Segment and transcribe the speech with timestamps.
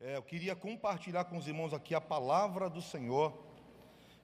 [0.00, 3.32] É, eu queria compartilhar com os irmãos aqui a palavra do Senhor,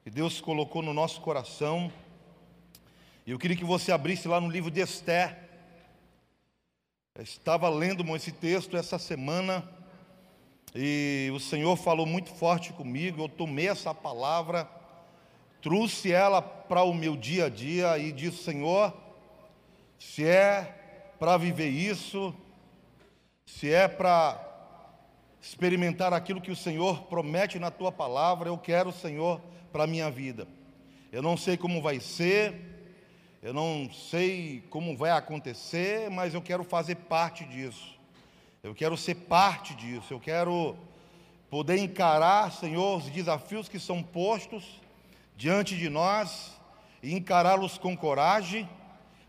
[0.03, 1.93] que Deus colocou no nosso coração.
[3.25, 4.81] E eu queria que você abrisse lá no livro de.
[7.15, 9.67] Eu estava lendo esse texto essa semana,
[10.75, 13.23] e o Senhor falou muito forte comigo.
[13.23, 14.69] Eu tomei essa palavra,
[15.63, 18.93] trouxe ela para o meu dia a dia e disse: Senhor,
[19.99, 22.35] se é para viver isso,
[23.47, 24.50] se é para
[25.41, 29.41] experimentar aquilo que o Senhor promete na tua palavra, eu quero, Senhor,
[29.73, 30.47] para a minha vida.
[31.11, 32.55] Eu não sei como vai ser,
[33.43, 37.99] eu não sei como vai acontecer, mas eu quero fazer parte disso.
[38.63, 40.13] Eu quero ser parte disso.
[40.13, 40.77] Eu quero
[41.49, 44.81] poder encarar, Senhor, os desafios que são postos
[45.37, 46.53] diante de nós
[47.03, 48.69] e encará-los com coragem,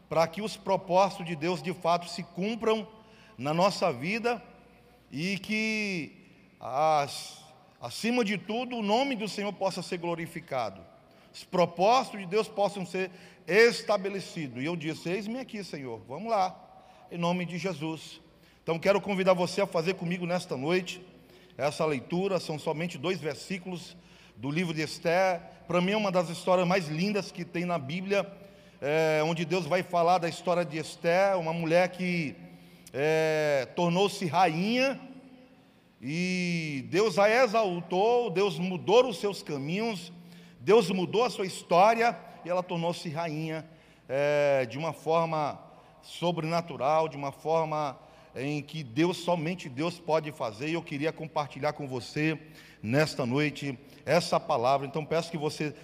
[0.09, 2.85] para que os propósitos de Deus de fato se cumpram
[3.37, 4.43] na nossa vida
[5.11, 6.11] e que,
[6.59, 7.43] as,
[7.81, 10.81] acima de tudo, o nome do Senhor possa ser glorificado,
[11.33, 13.11] os propósitos de Deus possam ser
[13.47, 14.61] estabelecidos.
[14.61, 16.55] E eu disse: Eis-me aqui, Senhor, vamos lá,
[17.11, 18.21] em nome de Jesus.
[18.63, 21.01] Então, quero convidar você a fazer comigo nesta noite
[21.57, 23.95] essa leitura, são somente dois versículos
[24.35, 25.41] do livro de Esther.
[25.67, 28.25] Para mim, é uma das histórias mais lindas que tem na Bíblia,
[28.81, 32.35] é, onde Deus vai falar da história de Esther, uma mulher que
[32.93, 34.99] é, tornou-se rainha
[36.01, 40.11] e Deus a exaltou, Deus mudou os seus caminhos,
[40.59, 43.65] Deus mudou a sua história e ela tornou-se rainha
[44.09, 45.59] é, de uma forma
[46.01, 47.97] sobrenatural, de uma forma
[48.35, 52.39] em que Deus, somente Deus pode fazer, e eu queria compartilhar com você
[52.81, 54.87] nesta noite essa palavra.
[54.87, 55.75] Então peço que você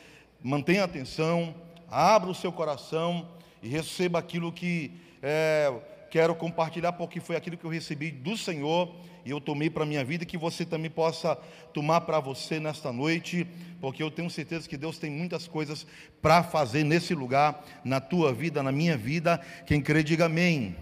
[0.42, 1.54] mantenha atenção,
[1.90, 3.28] abra o seu coração
[3.62, 4.92] e receba aquilo que
[5.22, 5.72] é,
[6.10, 8.94] quero compartilhar porque foi aquilo que eu recebi do Senhor
[9.26, 11.36] e eu tomei para a minha vida, que você também possa
[11.74, 13.46] tomar para você nesta noite,
[13.82, 15.86] porque eu tenho certeza que Deus tem muitas coisas
[16.22, 19.42] para fazer nesse lugar, na tua vida, na minha vida.
[19.66, 20.76] Quem crê, diga amém.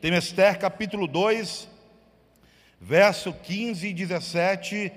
[0.00, 1.68] Tem Esther capítulo 2,
[2.80, 4.92] verso 15 e 17,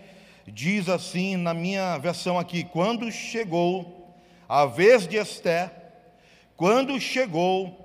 [0.47, 4.15] diz assim na minha versão aqui: Quando chegou
[4.47, 5.71] a vez de Esther,
[6.55, 7.80] quando chegou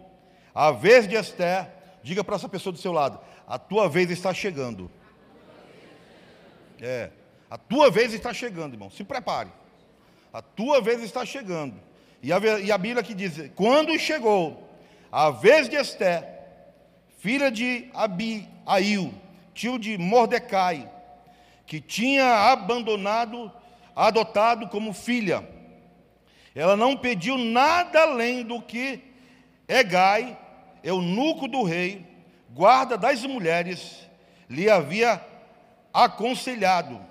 [0.56, 1.69] a vez de Esther,
[2.03, 4.91] diga para essa pessoa do seu lado: a tua vez está chegando.
[6.81, 7.11] É,
[7.50, 8.91] a tua vez está chegando, irmão.
[8.91, 9.50] Se prepare.
[10.33, 11.75] A tua vez está chegando.
[12.22, 14.67] E a, e a Bíblia que diz: quando chegou
[15.12, 16.27] a vez de Esté,
[17.19, 19.12] filha de Abiail,
[19.53, 20.91] tio de Mordecai,
[21.67, 23.53] que tinha abandonado,
[23.94, 25.47] adotado como filha,
[26.55, 29.03] ela não pediu nada além do que
[29.69, 30.46] Egai,
[30.87, 32.07] eunuco do rei,
[32.51, 34.09] guarda das mulheres,
[34.49, 35.21] lhe havia
[35.93, 37.05] aconselhado,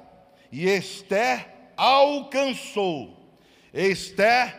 [0.49, 3.37] e Esther alcançou,
[3.73, 4.55] Esther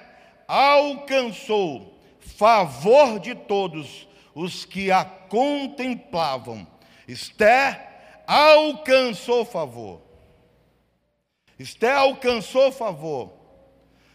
[0.46, 6.66] alcançou favor de todos os que a contemplavam.
[7.08, 7.88] Esther
[8.26, 10.02] alcançou favor.
[11.58, 13.32] Esther alcançou favor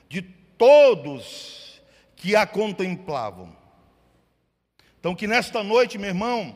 [0.08, 1.82] de todos
[2.16, 3.61] que a contemplavam.
[5.02, 6.56] Então, que nesta noite, meu irmão,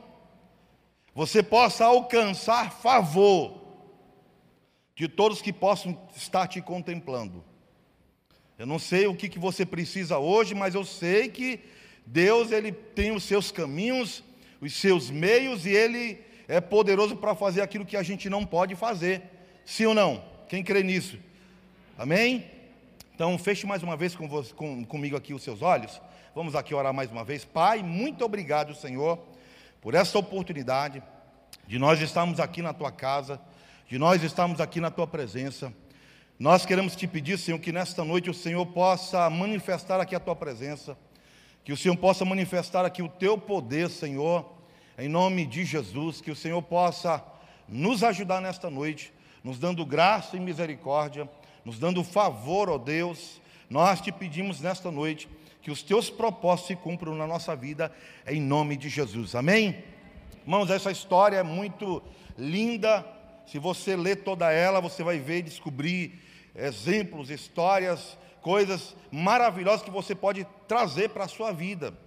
[1.16, 3.60] você possa alcançar favor
[4.96, 7.44] de todos que possam estar te contemplando.
[8.56, 11.60] Eu não sei o que, que você precisa hoje, mas eu sei que
[12.06, 14.24] Deus ele tem os seus caminhos,
[14.62, 18.76] os seus meios e ele é poderoso para fazer aquilo que a gente não pode
[18.76, 19.24] fazer.
[19.66, 20.24] Sim ou não?
[20.48, 21.18] Quem crê nisso?
[21.98, 22.46] Amém?
[23.16, 26.00] Então feche mais uma vez com você, com, comigo aqui os seus olhos.
[26.36, 27.46] Vamos aqui orar mais uma vez.
[27.46, 29.18] Pai, muito obrigado, Senhor,
[29.80, 31.02] por essa oportunidade
[31.66, 33.40] de nós estarmos aqui na tua casa,
[33.88, 35.74] de nós estarmos aqui na tua presença.
[36.38, 40.36] Nós queremos te pedir, Senhor, que nesta noite o Senhor possa manifestar aqui a tua
[40.36, 40.98] presença,
[41.64, 44.46] que o Senhor possa manifestar aqui o teu poder, Senhor,
[44.98, 47.24] em nome de Jesus, que o Senhor possa
[47.66, 51.30] nos ajudar nesta noite, nos dando graça e misericórdia,
[51.64, 53.40] nos dando favor, ó Deus.
[53.70, 55.30] Nós te pedimos nesta noite
[55.66, 57.92] que os teus propósitos se cumpram na nossa vida,
[58.28, 59.34] em nome de Jesus.
[59.34, 59.84] Amém?
[60.44, 62.04] Irmãos, essa história é muito
[62.38, 63.04] linda.
[63.48, 66.22] Se você ler toda ela, você vai ver e descobrir
[66.54, 71.98] exemplos, histórias, coisas maravilhosas que você pode trazer para a sua vida.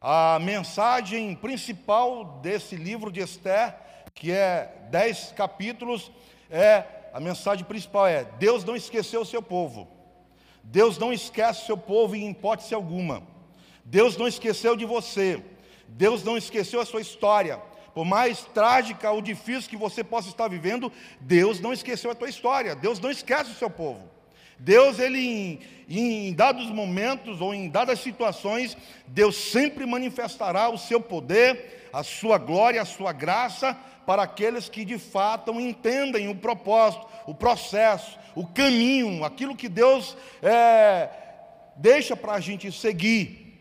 [0.00, 3.72] A mensagem principal desse livro de Esther,
[4.12, 6.10] que é dez capítulos,
[6.50, 6.82] é
[7.12, 9.93] a mensagem principal é: Deus não esqueceu o seu povo.
[10.64, 13.22] Deus não esquece o seu povo em hipótese alguma.
[13.84, 15.42] Deus não esqueceu de você.
[15.88, 17.60] Deus não esqueceu a sua história.
[17.94, 20.90] por mais trágica ou difícil que você possa estar vivendo,
[21.20, 24.10] Deus não esqueceu a tua história, Deus não esquece o seu povo.
[24.58, 28.76] Deus, ele em, em, dados momentos ou em dadas situações,
[29.06, 34.84] Deus sempre manifestará o seu poder, a sua glória, a sua graça para aqueles que
[34.84, 41.08] de fato entendem o propósito, o processo, o caminho, aquilo que Deus é,
[41.76, 43.60] deixa para a gente seguir.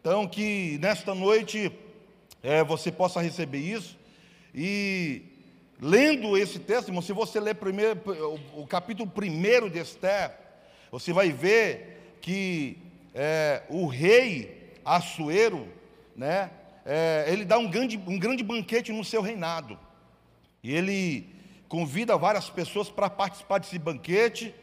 [0.00, 1.70] Então, que nesta noite
[2.42, 3.98] é, você possa receber isso.
[4.54, 5.22] E
[5.80, 8.00] lendo esse texto, irmão, se você ler primeiro,
[8.54, 10.32] o, o capítulo 1 de Esther,
[10.90, 12.78] você vai ver que
[13.14, 15.68] é, o rei Assuero,
[16.16, 16.50] né,
[16.84, 19.78] é, ele dá um grande, um grande banquete no seu reinado.
[20.62, 21.28] E ele
[21.68, 24.54] convida várias pessoas para participar desse banquete.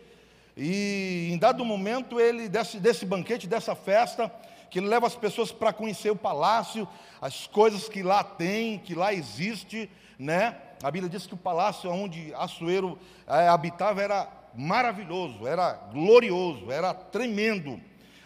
[0.56, 4.31] E em dado momento, ele, desse, desse banquete, dessa festa,
[4.69, 6.88] que ele leva as pessoas para conhecer o palácio,
[7.22, 9.90] as coisas que lá tem, que lá existe,
[10.20, 10.58] né?
[10.84, 16.94] A Bíblia diz que o palácio onde Assuero é, habitava era maravilhoso, era glorioso, era
[16.94, 17.80] tremendo.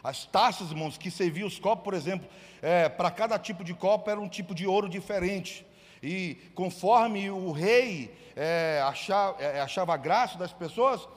[0.03, 2.27] As taças, irmãos, que serviam os copos, por exemplo,
[2.61, 5.65] é, para cada tipo de copo era um tipo de ouro diferente.
[6.01, 11.07] E conforme o rei é, achava, é, achava graça das pessoas,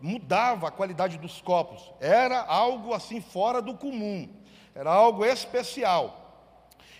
[0.00, 1.92] mudava a qualidade dos copos.
[2.00, 4.28] Era algo assim fora do comum.
[4.74, 6.16] Era algo especial.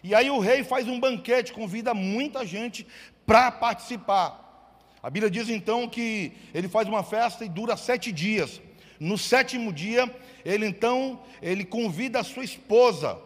[0.03, 2.87] E aí o rei faz um banquete, convida muita gente
[3.27, 4.49] para participar.
[5.03, 8.61] A Bíblia diz então que ele faz uma festa e dura sete dias.
[8.99, 10.15] No sétimo dia,
[10.45, 13.19] ele então ele convida a sua esposa.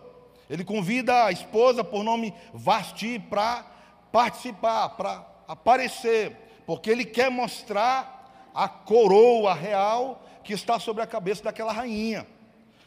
[0.49, 3.65] Ele convida a esposa por nome Vasti para
[4.13, 6.37] participar, para aparecer,
[6.67, 12.27] porque ele quer mostrar a coroa real que está sobre a cabeça daquela rainha.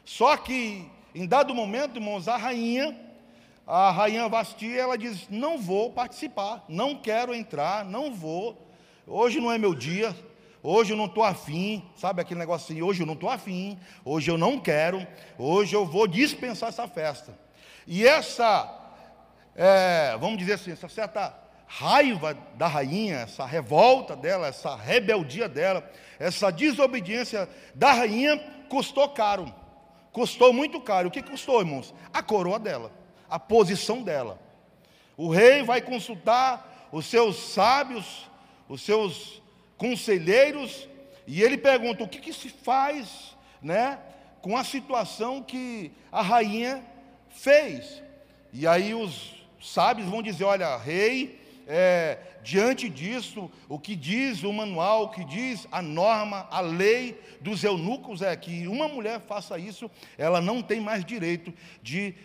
[0.06, 2.96] Só que em dado momento, irmãos, a rainha,
[3.66, 8.66] a rainha Vasti, ela diz: Não vou participar, não quero entrar, não vou.
[9.06, 10.16] Hoje não é meu dia,
[10.62, 12.82] hoje eu não estou afim, sabe aquele negócio assim?
[12.82, 15.06] Hoje eu não estou afim, hoje eu não quero,
[15.38, 17.47] hoje eu vou dispensar essa festa.
[17.88, 18.70] E essa,
[19.56, 21.34] é, vamos dizer assim, essa certa
[21.66, 25.90] raiva da rainha, essa revolta dela, essa rebeldia dela,
[26.20, 28.38] essa desobediência da rainha
[28.70, 29.54] custou caro.
[30.12, 31.08] Custou muito caro.
[31.08, 31.94] O que custou, irmãos?
[32.12, 32.92] A coroa dela,
[33.30, 34.38] a posição dela.
[35.16, 38.30] O rei vai consultar os seus sábios,
[38.68, 39.42] os seus
[39.78, 40.90] conselheiros,
[41.26, 44.00] e ele pergunta: o que, que se faz né,
[44.42, 46.84] com a situação que a rainha
[47.38, 48.04] fez?
[48.52, 54.54] E aí os sábios vão dizer: olha, rei, é, diante disso, o que diz o
[54.54, 59.60] manual, o que diz a norma, a lei dos eunucos é que uma mulher faça
[59.60, 61.54] isso, ela não tem mais direito
[61.84, 62.16] de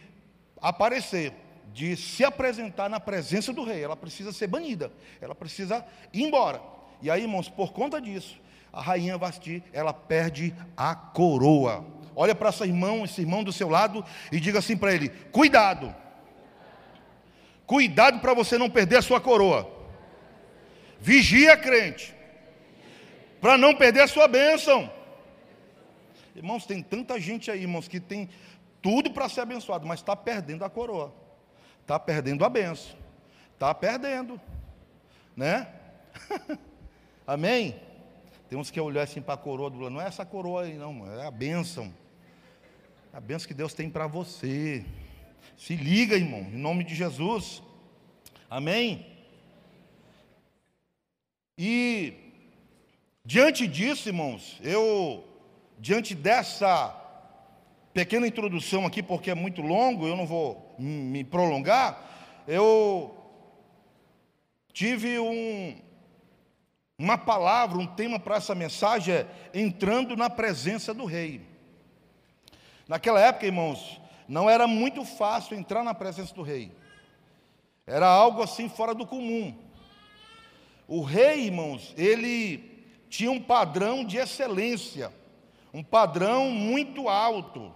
[0.61, 1.33] aparecer,
[1.73, 6.63] de se apresentar na presença do rei, ela precisa ser banida, ela precisa ir embora.
[7.01, 8.41] E aí, irmãos, por conta disso,
[8.73, 11.85] a rainha Vasti, ela perde a coroa.
[12.15, 15.95] Olha para esse irmão, esse irmão do seu lado e diga assim para ele: cuidado
[17.73, 19.67] Cuidado para você não perder a sua coroa.
[21.01, 22.15] Vigia, crente,
[23.41, 24.93] para não perder a sua bênção.
[26.37, 28.29] Irmãos, tem tanta gente aí, irmãos, que tem
[28.83, 31.15] tudo para ser abençoado, mas está perdendo a coroa,
[31.81, 32.95] está perdendo a bênção,
[33.55, 34.39] está perdendo,
[35.35, 35.67] né?
[37.27, 37.81] Amém?
[38.51, 41.27] Temos que olhar assim para a coroa do não é essa coroa aí, não, é
[41.27, 41.91] a bênção,
[43.13, 44.85] a bênção que Deus tem para você.
[45.59, 47.63] Se liga, irmão, em nome de Jesus.
[48.49, 49.07] Amém?
[51.59, 52.15] E
[53.23, 55.29] diante disso, irmãos, eu
[55.79, 56.99] diante dessa
[57.93, 63.15] pequena introdução aqui, porque é muito longo, eu não vou me prolongar, eu
[64.73, 65.77] tive um,
[66.97, 71.52] uma palavra, um tema para essa mensagem, é entrando na presença do rei.
[72.93, 76.71] Naquela época, irmãos, não era muito fácil entrar na presença do rei.
[77.87, 79.57] Era algo assim fora do comum.
[80.87, 85.11] O rei, irmãos, ele tinha um padrão de excelência,
[85.73, 87.73] um padrão muito alto.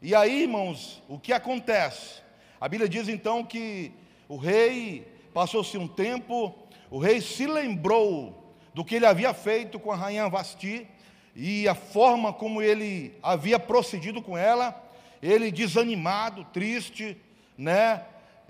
[0.00, 2.22] E aí, irmãos, o que acontece?
[2.58, 3.92] A Bíblia diz então que
[4.30, 6.54] o rei passou-se um tempo,
[6.90, 10.88] o rei se lembrou do que ele havia feito com a rainha Vasti
[11.40, 14.74] e a forma como ele havia procedido com ela,
[15.22, 17.16] ele desanimado, triste,
[17.56, 18.02] né?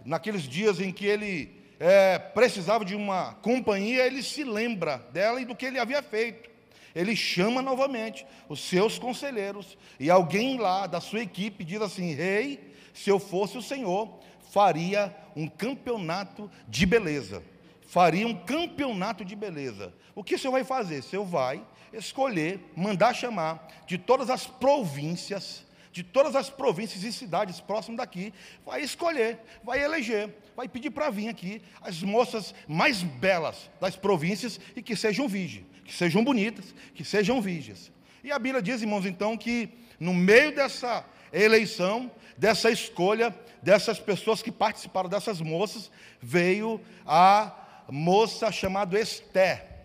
[0.07, 5.45] Naqueles dias em que ele é, precisava de uma companhia, ele se lembra dela e
[5.45, 6.49] do que ele havia feito.
[6.95, 12.73] Ele chama novamente os seus conselheiros e alguém lá da sua equipe diz assim: Rei,
[12.95, 14.19] se eu fosse o Senhor,
[14.51, 17.43] faria um campeonato de beleza.
[17.87, 19.93] Faria um campeonato de beleza.
[20.15, 21.01] O que o senhor vai fazer?
[21.01, 27.13] O senhor vai escolher, mandar chamar de todas as províncias, de todas as províncias e
[27.13, 28.33] cidades próximas daqui,
[28.65, 34.61] vai escolher, vai eleger, vai pedir para vir aqui as moças mais belas das províncias
[34.77, 37.91] e que sejam virgens, que sejam bonitas, que sejam virgens.
[38.23, 44.43] E a Bíblia diz, irmãos, então, que no meio dessa eleição, dessa escolha, dessas pessoas
[44.43, 45.91] que participaram dessas moças,
[46.21, 49.78] veio a moça chamada Esté.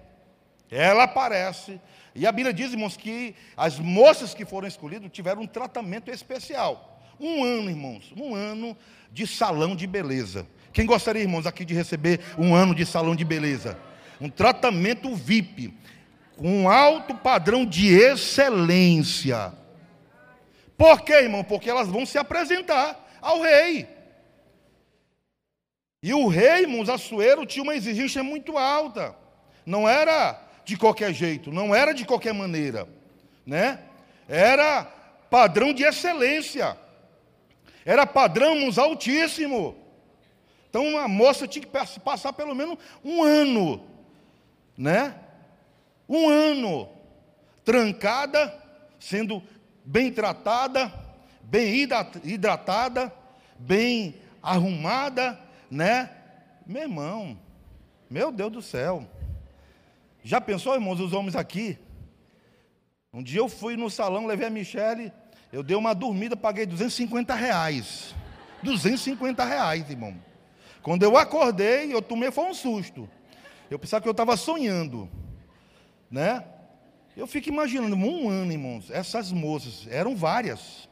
[0.73, 1.79] Ela aparece,
[2.15, 6.99] e a Bíblia diz, irmãos, que as moças que foram escolhidas tiveram um tratamento especial.
[7.19, 8.75] Um ano, irmãos, um ano
[9.11, 10.47] de salão de beleza.
[10.71, 13.77] Quem gostaria, irmãos, aqui de receber um ano de salão de beleza?
[14.19, 15.73] Um tratamento VIP,
[16.35, 19.53] com alto padrão de excelência.
[20.75, 21.43] Por quê, irmão?
[21.43, 23.87] Porque elas vão se apresentar ao rei.
[26.01, 29.15] E o rei, irmãos, Assuero, tinha uma exigência muito alta.
[29.65, 32.87] Não era de qualquer jeito, não era de qualquer maneira,
[33.45, 33.79] né?
[34.27, 34.83] Era
[35.29, 36.77] padrão de excelência.
[37.85, 39.75] Era padrão, altíssimo.
[40.69, 43.85] Então a moça tinha que passar pelo menos um ano,
[44.77, 45.15] né?
[46.07, 46.89] Um ano
[47.63, 48.53] trancada,
[48.99, 49.41] sendo
[49.85, 50.91] bem tratada,
[51.41, 51.87] bem
[52.23, 53.13] hidratada,
[53.57, 55.39] bem arrumada,
[55.69, 56.09] né?
[56.65, 57.37] Meu irmão,
[58.09, 59.05] meu Deus do céu.
[60.23, 61.77] Já pensou, irmãos, os homens aqui?
[63.13, 65.11] Um dia eu fui no salão, levei a Michele,
[65.51, 68.15] eu dei uma dormida, paguei 250 reais.
[68.63, 70.15] 250 reais, irmão.
[70.81, 73.07] Quando eu acordei, eu tomei, foi um susto.
[73.69, 75.09] Eu pensava que eu estava sonhando,
[76.09, 76.45] né?
[77.15, 80.89] Eu fico imaginando, um ano, irmãos, essas moças, eram várias.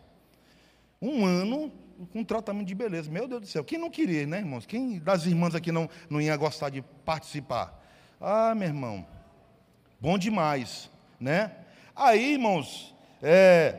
[1.02, 1.72] Um ano
[2.12, 3.10] com tratamento de beleza.
[3.10, 4.66] Meu Deus do céu, quem não queria, né, irmãos?
[4.66, 7.80] Quem das irmãs aqui não, não ia gostar de participar?
[8.20, 9.06] Ah, meu irmão,
[10.02, 10.90] bom demais,
[11.20, 11.52] né?
[11.96, 13.76] Aí, irmãos, é,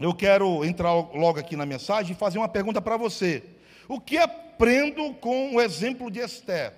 [0.00, 3.44] eu quero entrar logo aqui na mensagem e fazer uma pergunta para você.
[3.86, 6.72] O que aprendo com o exemplo de Esther?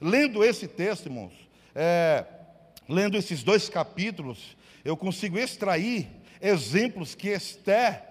[0.00, 1.34] Lendo esse texto, irmãos,
[1.74, 2.24] é,
[2.88, 6.08] lendo esses dois capítulos, eu consigo extrair
[6.40, 8.02] exemplos que Esther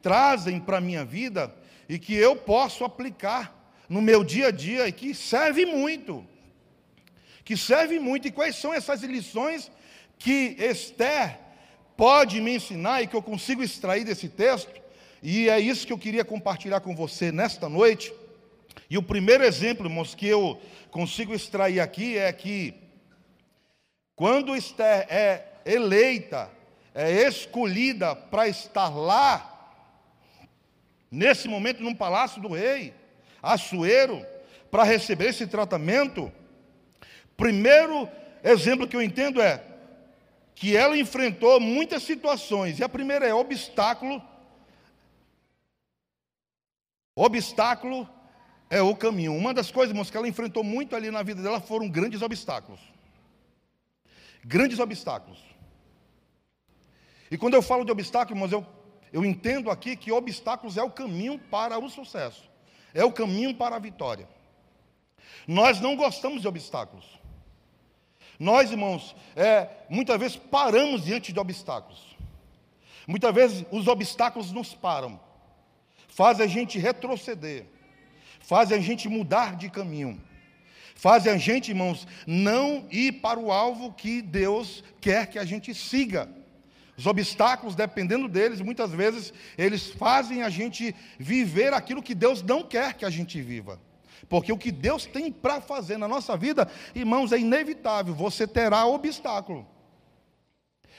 [0.00, 1.54] trazem para a minha vida
[1.86, 3.54] e que eu posso aplicar
[3.86, 6.26] no meu dia a dia e que serve muito.
[7.48, 8.28] Que serve muito.
[8.28, 9.70] E quais são essas lições
[10.18, 11.38] que Esther
[11.96, 14.70] pode me ensinar e que eu consigo extrair desse texto?
[15.22, 18.12] E é isso que eu queria compartilhar com você nesta noite.
[18.90, 22.74] E o primeiro exemplo, irmãos, que eu consigo extrair aqui é que
[24.14, 26.50] quando Esther é eleita,
[26.94, 29.72] é escolhida para estar lá,
[31.10, 32.92] nesse momento, num palácio do rei,
[33.42, 34.22] Assuero,
[34.70, 36.30] para receber esse tratamento,
[37.38, 38.06] primeiro
[38.44, 39.64] exemplo que eu entendo é
[40.54, 44.22] que ela enfrentou muitas situações, e a primeira é obstáculo.
[47.16, 48.06] Obstáculo
[48.68, 49.34] é o caminho.
[49.34, 52.98] Uma das coisas, irmãos, que ela enfrentou muito ali na vida dela foram grandes obstáculos
[54.44, 55.38] grandes obstáculos.
[57.30, 58.66] E quando eu falo de obstáculos, irmãos, eu,
[59.12, 62.48] eu entendo aqui que obstáculos é o caminho para o sucesso,
[62.94, 64.26] é o caminho para a vitória.
[65.46, 67.17] Nós não gostamos de obstáculos.
[68.38, 72.16] Nós, irmãos, é, muitas vezes paramos diante de obstáculos.
[73.06, 75.18] Muitas vezes os obstáculos nos param,
[76.08, 77.66] fazem a gente retroceder,
[78.40, 80.20] fazem a gente mudar de caminho
[80.98, 85.72] fazem a gente, irmãos, não ir para o alvo que Deus quer que a gente
[85.72, 86.28] siga.
[86.96, 92.64] Os obstáculos, dependendo deles, muitas vezes eles fazem a gente viver aquilo que Deus não
[92.64, 93.80] quer que a gente viva.
[94.28, 98.86] Porque o que Deus tem para fazer na nossa vida, irmãos, é inevitável, você terá
[98.86, 99.66] obstáculo.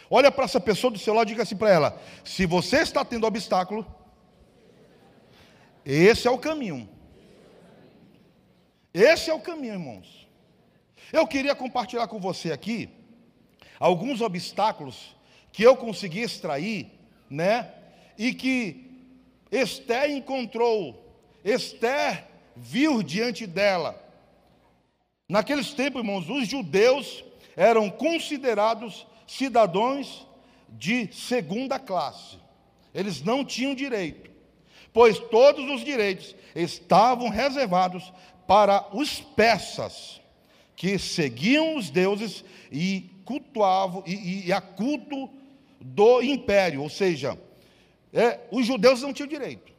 [0.09, 3.05] Olha para essa pessoa do seu lado e diga assim para ela: se você está
[3.05, 3.85] tendo obstáculo,
[5.85, 6.89] esse é o caminho.
[8.93, 10.27] Esse é o caminho, irmãos.
[11.11, 12.89] Eu queria compartilhar com você aqui
[13.79, 15.15] alguns obstáculos
[15.51, 16.91] que eu consegui extrair,
[17.29, 17.71] né?
[18.17, 18.89] E que
[19.51, 22.27] Esther encontrou, Esther
[22.59, 23.95] viu diante dela.
[25.27, 27.23] Naqueles tempos, irmãos, os judeus
[27.55, 30.27] eram considerados cidadãos
[30.67, 32.37] de segunda classe.
[32.93, 34.29] Eles não tinham direito,
[34.91, 38.11] pois todos os direitos estavam reservados
[38.47, 40.19] para os persas,
[40.75, 45.29] que seguiam os deuses e cultuavam, e, e a culto
[45.79, 47.37] do império, ou seja,
[48.11, 49.71] é, os judeus não tinham direito.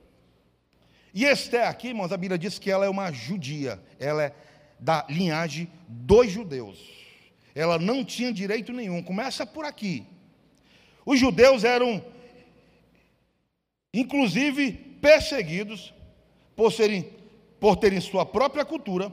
[1.12, 4.34] E Esther aqui, irmãos, a Bíblia diz que ela é uma judia, ela é
[4.78, 6.78] da linhagem dos judeus.
[7.54, 9.02] Ela não tinha direito nenhum.
[9.02, 10.06] Começa por aqui.
[11.04, 12.04] Os judeus eram,
[13.92, 15.92] inclusive, perseguidos
[16.54, 17.10] por, serem,
[17.58, 19.12] por terem sua própria cultura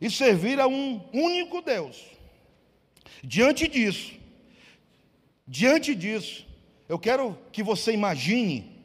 [0.00, 2.04] e servir a um único Deus.
[3.22, 4.12] Diante disso,
[5.46, 6.46] diante disso,
[6.88, 8.77] eu quero que você imagine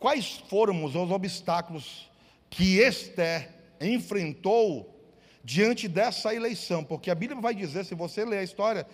[0.00, 2.10] quais foram os obstáculos
[2.48, 4.98] que Esther enfrentou
[5.44, 8.86] diante dessa eleição, porque a Bíblia vai dizer, se você ler a história,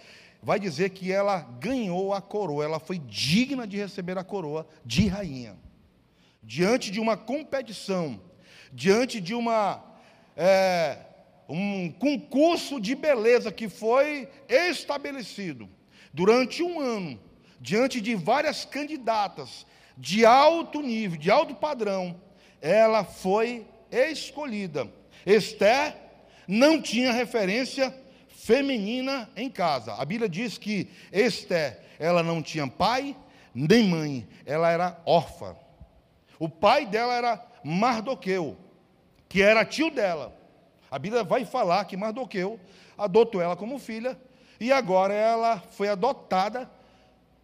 [0.42, 5.06] vai dizer que ela ganhou a coroa, ela foi digna de receber a coroa de
[5.06, 5.56] rainha.
[6.42, 8.20] Diante de uma competição,
[8.72, 9.82] diante de uma,
[10.36, 10.98] é,
[11.48, 15.68] um concurso de beleza que foi estabelecido
[16.12, 17.18] durante um ano,
[17.60, 22.20] diante de várias candidatas de alto nível, de alto padrão,
[22.60, 24.90] ela foi escolhida.
[25.24, 25.96] Esther
[26.46, 27.94] não tinha referência
[28.28, 29.94] feminina em casa.
[29.94, 33.16] A Bíblia diz que Esther, ela não tinha pai
[33.54, 35.56] nem mãe, ela era órfã.
[36.38, 38.56] O pai dela era Mardoqueu,
[39.28, 40.36] que era tio dela.
[40.90, 42.60] A Bíblia vai falar que Mardoqueu
[42.98, 44.18] adotou ela como filha
[44.60, 46.70] e agora ela foi adotada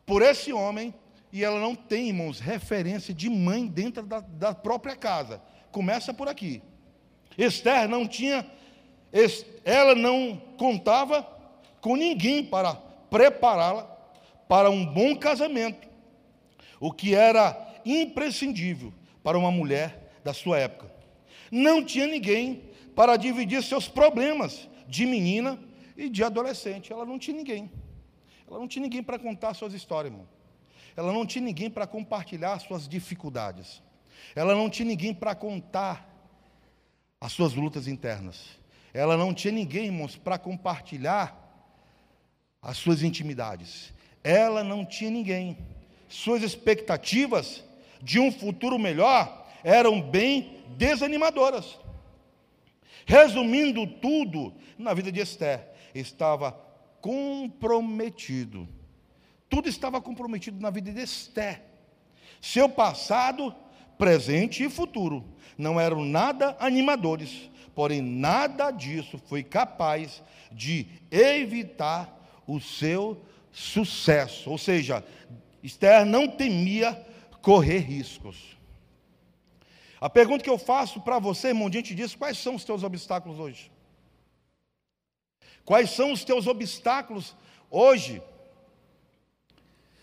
[0.04, 0.94] por esse homem
[1.33, 5.43] e ela não tem, irmãos, referência de mãe dentro da, da própria casa.
[5.71, 6.62] Começa por aqui.
[7.39, 8.47] Esther não tinha
[9.65, 11.23] ela não contava
[11.81, 13.85] com ninguém para prepará-la
[14.49, 15.89] para um bom casamento,
[16.81, 20.91] o que era imprescindível para uma mulher da sua época.
[21.51, 22.62] Não tinha ninguém
[22.95, 25.59] para dividir seus problemas de menina
[25.97, 26.93] e de adolescente.
[26.93, 27.71] Ela não tinha ninguém.
[28.49, 30.27] Ela não tinha ninguém para contar suas histórias, irmão.
[30.97, 33.83] Ela não tinha ninguém para compartilhar suas dificuldades.
[34.35, 36.09] Ela não tinha ninguém para contar
[37.21, 38.61] as suas lutas internas.
[38.93, 41.39] Ela não tinha ninguém, irmãos, para compartilhar
[42.61, 43.93] as suas intimidades.
[44.23, 45.57] Ela não tinha ninguém.
[46.09, 47.65] Suas expectativas
[48.02, 51.78] de um futuro melhor eram bem desanimadoras.
[53.07, 56.52] Resumindo tudo, na vida de Esther, estava
[57.00, 58.69] comprometido.
[59.52, 61.62] Tudo estava comprometido na vida de Esther.
[62.41, 63.54] Seu passado,
[63.99, 65.23] presente e futuro
[65.56, 74.50] não eram nada animadores porém nada disso foi capaz de evitar o seu sucesso.
[74.50, 75.04] Ou seja,
[75.62, 76.95] Esther não temia
[77.41, 78.56] correr riscos.
[80.00, 83.38] A pergunta que eu faço para você, irmão, diante disso, quais são os teus obstáculos
[83.38, 83.71] hoje?
[85.65, 87.36] Quais são os teus obstáculos
[87.71, 88.21] hoje?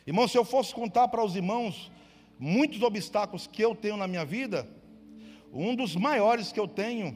[0.09, 1.91] Irmão, se eu fosse contar para os irmãos
[2.39, 4.67] muitos obstáculos que eu tenho na minha vida,
[5.53, 7.15] um dos maiores que eu tenho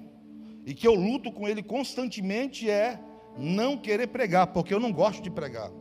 [0.63, 2.99] e que eu luto com ele constantemente é
[3.35, 5.71] não querer pregar, porque eu não gosto de pregar.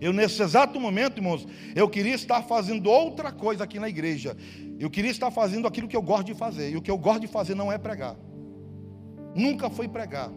[0.00, 4.36] Eu, nesse exato momento, irmãos, eu queria estar fazendo outra coisa aqui na igreja.
[4.78, 6.70] Eu queria estar fazendo aquilo que eu gosto de fazer.
[6.70, 8.16] E o que eu gosto de fazer não é pregar.
[9.34, 10.30] Nunca foi pregar.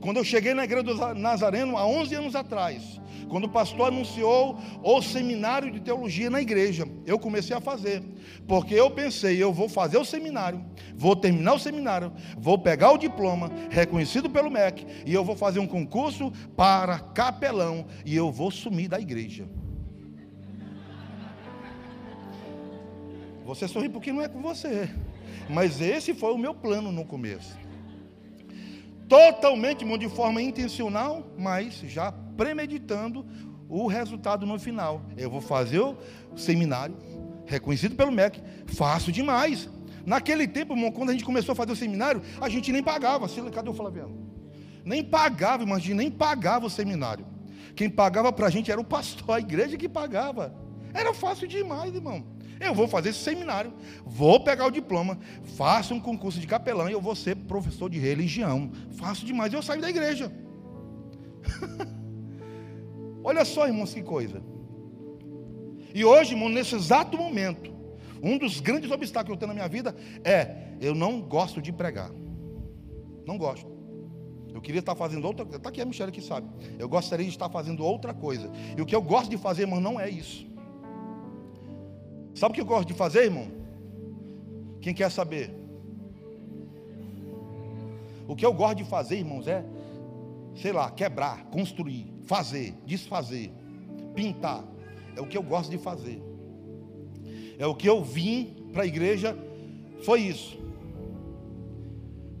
[0.00, 4.58] Quando eu cheguei na igreja do Nazareno, há 11 anos atrás, quando o pastor anunciou
[4.82, 8.02] o seminário de teologia na igreja, eu comecei a fazer,
[8.46, 10.64] porque eu pensei, eu vou fazer o seminário,
[10.94, 15.58] vou terminar o seminário, vou pegar o diploma reconhecido pelo MEC e eu vou fazer
[15.58, 19.46] um concurso para capelão e eu vou sumir da igreja.
[23.44, 24.90] Você sorri porque não é com você,
[25.48, 27.67] mas esse foi o meu plano no começo
[29.08, 33.26] totalmente, de forma intencional, mas já premeditando
[33.68, 35.02] o resultado no final.
[35.16, 35.96] Eu vou fazer o
[36.36, 36.96] seminário,
[37.46, 39.68] reconhecido pelo MEC, faço demais.
[40.06, 43.28] Naquele tempo, irmão, quando a gente começou a fazer o seminário, a gente nem pagava.
[43.50, 44.28] Cadê o Flaviano?
[44.84, 47.26] Nem pagava, imagina, nem pagava o seminário.
[47.74, 50.54] Quem pagava para a gente era o pastor, a igreja que pagava.
[50.94, 52.24] Era fácil demais, irmão.
[52.60, 53.72] Eu vou fazer esse seminário,
[54.04, 55.18] vou pegar o diploma,
[55.56, 58.70] faço um concurso de capelão e eu vou ser professor de religião.
[58.92, 60.32] Faço demais e eu saio da igreja.
[63.22, 64.42] Olha só, irmãos, que coisa.
[65.94, 67.72] E hoje, irmão, nesse exato momento,
[68.22, 69.94] um dos grandes obstáculos que eu tenho na minha vida
[70.24, 72.10] é eu não gosto de pregar.
[73.26, 73.78] Não gosto.
[74.52, 75.58] Eu queria estar fazendo outra coisa.
[75.58, 76.48] Está aqui a Michelle que sabe.
[76.78, 78.50] Eu gostaria de estar fazendo outra coisa.
[78.76, 80.46] E o que eu gosto de fazer, irmão, não é isso.
[82.38, 83.48] Sabe o que eu gosto de fazer, irmão?
[84.80, 85.50] Quem quer saber?
[88.28, 89.64] O que eu gosto de fazer, irmãos, é,
[90.54, 93.50] sei lá, quebrar, construir, fazer, desfazer,
[94.14, 94.62] pintar.
[95.16, 96.22] É o que eu gosto de fazer.
[97.58, 99.36] É o que eu vim para a igreja
[100.04, 100.56] foi isso.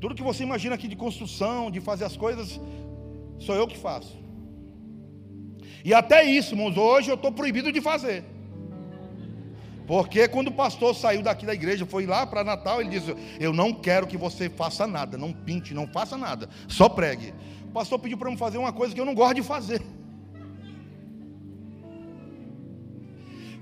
[0.00, 2.60] Tudo que você imagina aqui de construção, de fazer as coisas,
[3.40, 4.16] sou eu que faço.
[5.84, 8.37] E até isso, irmãos, hoje eu estou proibido de fazer.
[9.88, 13.54] Porque quando o pastor saiu daqui da igreja, foi lá para Natal, ele disse: Eu
[13.54, 17.32] não quero que você faça nada, não pinte, não faça nada, só pregue.
[17.64, 19.80] O pastor pediu para eu fazer uma coisa que eu não gosto de fazer.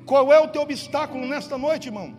[0.05, 2.12] Qual é o teu obstáculo nesta noite, irmão?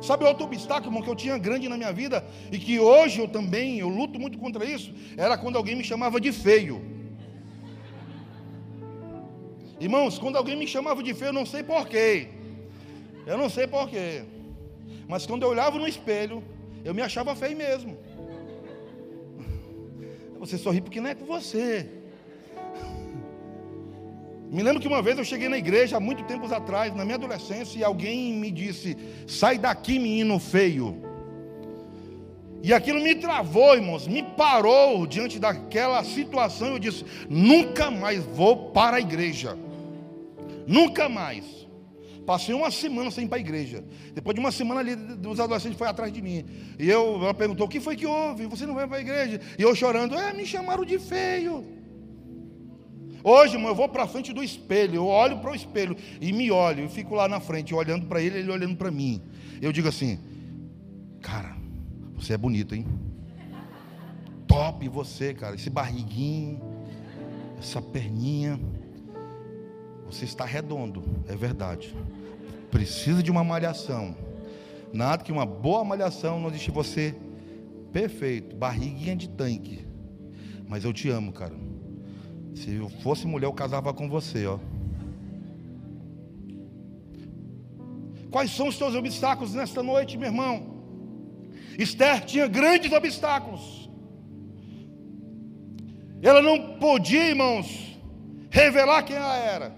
[0.00, 3.26] Sabe outro obstáculo, irmão, que eu tinha grande na minha vida e que hoje eu
[3.26, 6.80] também, eu luto muito contra isso, era quando alguém me chamava de feio.
[9.80, 12.37] Irmãos, quando alguém me chamava de feio, eu não sei porquê.
[13.28, 14.22] Eu não sei porquê.
[15.06, 16.42] Mas quando eu olhava no espelho,
[16.82, 17.98] eu me achava feio mesmo.
[20.38, 21.86] Você sorri porque não é com você.
[24.50, 27.16] Me lembro que uma vez eu cheguei na igreja há muito tempos atrás, na minha
[27.16, 31.02] adolescência, e alguém me disse: Sai daqui, menino feio.
[32.62, 36.68] E aquilo me travou, irmãos, me parou diante daquela situação.
[36.68, 39.54] Eu disse: Nunca mais vou para a igreja.
[40.66, 41.57] Nunca mais.
[42.28, 43.82] Passei uma semana sem ir para a igreja.
[44.12, 44.92] Depois de uma semana ali,
[45.26, 46.44] os adolescentes foram atrás de mim.
[46.78, 48.44] E eu, ela perguntou: O que foi que houve?
[48.44, 49.40] Você não vai para a igreja?
[49.58, 51.64] E eu chorando: É, me chamaram de feio.
[53.24, 56.50] Hoje, irmão, eu vou para frente do espelho, eu olho para o espelho e me
[56.50, 59.22] olho, eu fico lá na frente, olhando para ele, ele olhando para mim.
[59.62, 60.18] Eu digo assim:
[61.22, 61.56] Cara,
[62.14, 62.86] você é bonito, hein?
[64.46, 66.60] Top você, cara, esse barriguinho,
[67.58, 68.60] essa perninha.
[70.10, 71.94] Você está redondo, é verdade.
[72.70, 74.16] Precisa de uma malhação.
[74.92, 77.14] Nada que uma boa malhação não deixe você
[77.92, 79.86] perfeito, barriguinha de tanque.
[80.66, 81.54] Mas eu te amo, cara.
[82.54, 84.58] Se eu fosse mulher, eu casava com você, ó.
[88.30, 90.78] Quais são os teus obstáculos nesta noite, meu irmão?
[91.78, 93.88] Esther tinha grandes obstáculos.
[96.20, 97.96] Ela não podia, irmãos,
[98.50, 99.77] revelar quem ela era.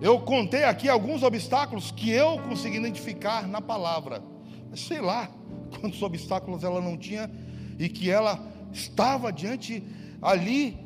[0.00, 4.22] Eu contei aqui alguns obstáculos que eu consegui identificar na palavra.
[4.70, 5.30] Mas sei lá
[5.78, 7.30] quantos obstáculos ela não tinha
[7.78, 8.40] e que ela
[8.72, 9.82] estava diante
[10.22, 10.78] ali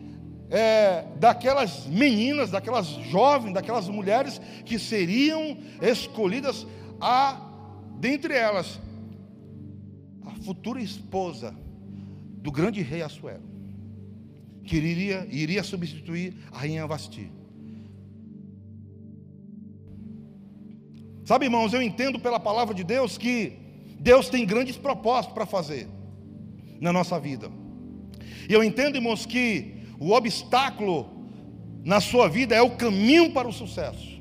[0.50, 6.66] é, daquelas meninas, daquelas jovens, daquelas mulheres que seriam escolhidas
[7.00, 7.40] a,
[7.98, 8.80] dentre elas,
[10.24, 11.54] a futura esposa
[12.42, 13.42] do grande rei Assuero,
[14.64, 17.30] que iria, iria substituir a rainha Vasti.
[21.24, 23.54] Sabe, irmãos, eu entendo pela palavra de Deus que
[23.98, 25.88] Deus tem grandes propósitos para fazer
[26.80, 27.50] na nossa vida.
[28.48, 31.08] E eu entendo, irmãos, que o obstáculo
[31.82, 34.20] na sua vida é o caminho para o sucesso.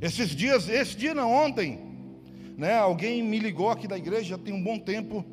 [0.00, 1.80] Esses dias, esse dia não, ontem,
[2.56, 5.24] né, alguém me ligou aqui da igreja, já tem um bom tempo,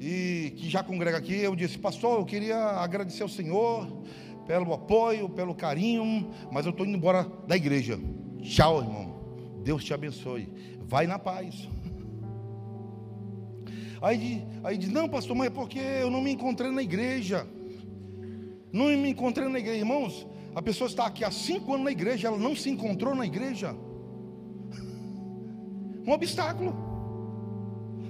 [0.00, 3.86] e que já congrega aqui, eu disse, pastor, eu queria agradecer ao Senhor
[4.48, 8.00] pelo apoio, pelo carinho, mas eu estou indo embora da igreja.
[8.40, 9.14] Tchau, irmão.
[9.62, 10.50] Deus te abençoe.
[10.80, 11.68] Vai na paz.
[14.00, 17.46] Aí, aí diz: Não, pastor, mas é porque eu não me encontrei na igreja.
[18.72, 19.80] Não me encontrei na igreja.
[19.80, 23.26] Irmãos, a pessoa está aqui há cinco anos na igreja, ela não se encontrou na
[23.26, 23.76] igreja.
[26.06, 26.87] Um obstáculo.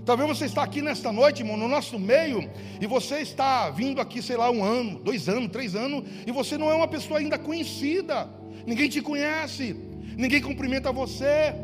[0.09, 4.23] Talvez você está aqui nesta noite, irmão, no nosso meio, e você está vindo aqui,
[4.23, 7.37] sei lá, um ano, dois anos, três anos, e você não é uma pessoa ainda
[7.39, 8.27] conhecida.
[8.67, 9.77] Ninguém te conhece,
[10.17, 11.55] ninguém cumprimenta você.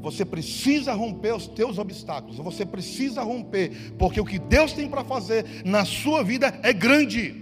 [0.00, 2.36] Você precisa romper os teus obstáculos.
[2.36, 7.34] Você precisa romper, porque o que Deus tem para fazer na sua vida é grande.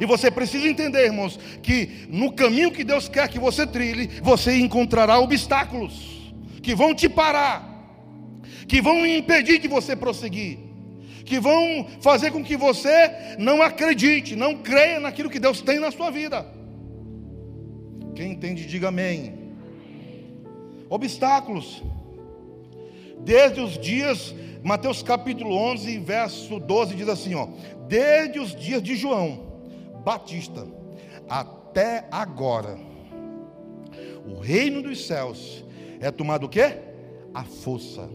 [0.00, 4.58] E você precisa entender, irmãos, que no caminho que Deus quer que você trilhe, você
[4.58, 7.67] encontrará obstáculos que vão te parar,
[8.68, 10.58] que vão impedir de você prosseguir,
[11.24, 15.90] que vão fazer com que você não acredite, não creia naquilo que Deus tem na
[15.90, 16.46] sua vida.
[18.14, 19.48] Quem entende, diga amém
[20.88, 21.82] obstáculos.
[23.20, 27.48] Desde os dias, Mateus capítulo 11, verso 12 diz assim, ó:
[27.86, 29.46] Desde os dias de João
[30.04, 30.66] Batista
[31.28, 32.78] até agora,
[34.26, 35.64] o reino dos céus
[36.00, 36.78] é tomado o quê?
[37.34, 38.08] A força.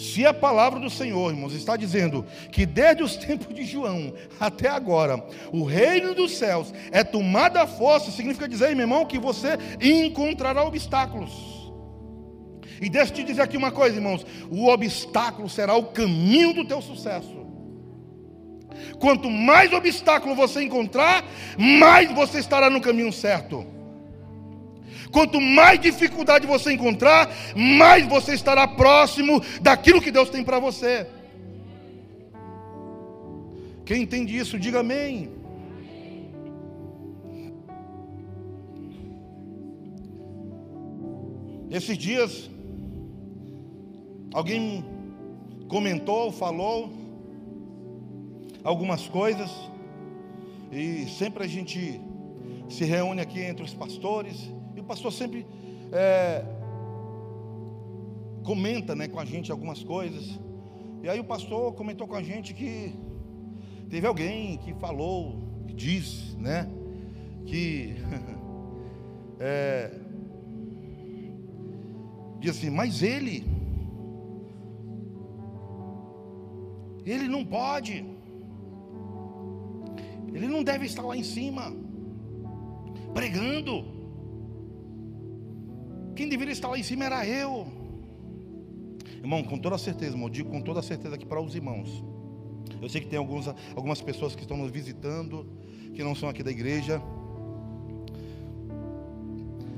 [0.00, 4.66] Se a palavra do Senhor, irmãos, está dizendo que desde os tempos de João até
[4.66, 9.58] agora, o reino dos céus é tomado à força, significa dizer, meu irmão, que você
[9.78, 11.30] encontrará obstáculos.
[12.80, 16.64] E deixa eu te dizer aqui uma coisa, irmãos: o obstáculo será o caminho do
[16.64, 17.46] teu sucesso.
[18.98, 21.22] Quanto mais obstáculo você encontrar,
[21.58, 23.66] mais você estará no caminho certo.
[25.10, 31.06] Quanto mais dificuldade você encontrar, mais você estará próximo daquilo que Deus tem para você.
[33.84, 35.30] Quem entende isso, diga amém.
[41.70, 42.50] Esses dias,
[44.32, 44.84] alguém
[45.68, 46.92] comentou, falou
[48.62, 49.50] algumas coisas,
[50.70, 52.00] e sempre a gente
[52.68, 55.46] se reúne aqui entre os pastores, e o pastor sempre
[55.92, 56.44] é,
[58.44, 60.38] comenta né, com a gente algumas coisas.
[61.02, 62.94] E aí o pastor comentou com a gente que
[63.88, 66.70] teve alguém que falou, que diz, né,
[67.46, 67.96] que
[69.40, 69.90] é,
[72.38, 73.44] diz assim, mas ele,
[77.04, 78.04] ele não pode,
[80.32, 81.72] ele não deve estar lá em cima,
[83.12, 83.99] pregando.
[86.14, 87.66] Quem deveria estar lá em cima era eu.
[89.18, 92.02] Irmão, com toda certeza, irmão, digo com toda certeza aqui para os irmãos.
[92.80, 93.46] Eu sei que tem alguns,
[93.76, 95.46] algumas pessoas que estão nos visitando,
[95.94, 97.02] que não são aqui da igreja.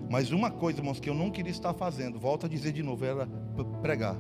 [0.09, 3.05] Mas uma coisa, irmãos, que eu não queria estar fazendo, volto a dizer de novo,
[3.05, 3.27] era
[3.81, 4.17] pregar.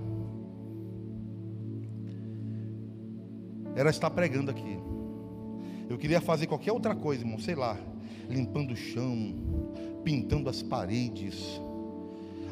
[3.76, 4.78] Era estar pregando aqui.
[5.88, 7.78] Eu queria fazer qualquer outra coisa, irmão, sei lá,
[8.28, 9.34] limpando o chão,
[10.02, 11.60] pintando as paredes,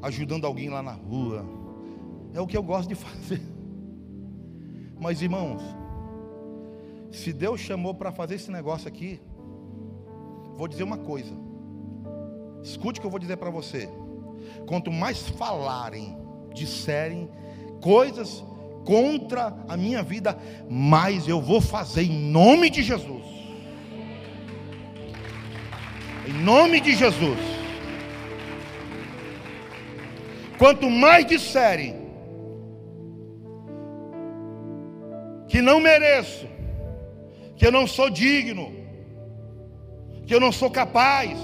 [0.03, 1.45] ajudando alguém lá na rua.
[2.33, 3.41] É o que eu gosto de fazer.
[4.99, 5.63] Mas, irmãos,
[7.11, 9.21] se Deus chamou para fazer esse negócio aqui,
[10.57, 11.35] vou dizer uma coisa.
[12.63, 13.89] Escute o que eu vou dizer para você.
[14.67, 16.17] Quanto mais falarem,
[16.55, 17.31] disserem
[17.81, 18.45] coisas
[18.85, 23.25] contra a minha vida, mais eu vou fazer em nome de Jesus.
[26.27, 27.60] Em nome de Jesus.
[30.61, 31.95] Quanto mais disserem
[35.49, 36.47] que não mereço,
[37.57, 38.67] que eu não sou digno,
[40.27, 41.39] que eu não sou capaz,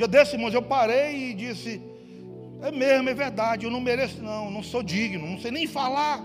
[0.00, 1.82] Dia desse, irmãos, eu parei e disse:
[2.62, 6.22] É mesmo, é verdade, eu não mereço, não, não sou digno, não sei nem falar.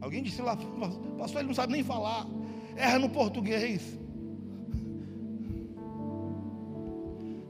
[0.00, 0.56] Alguém disse lá,
[1.18, 2.26] pastor, ele não sabe nem falar,
[2.76, 3.99] erra no português.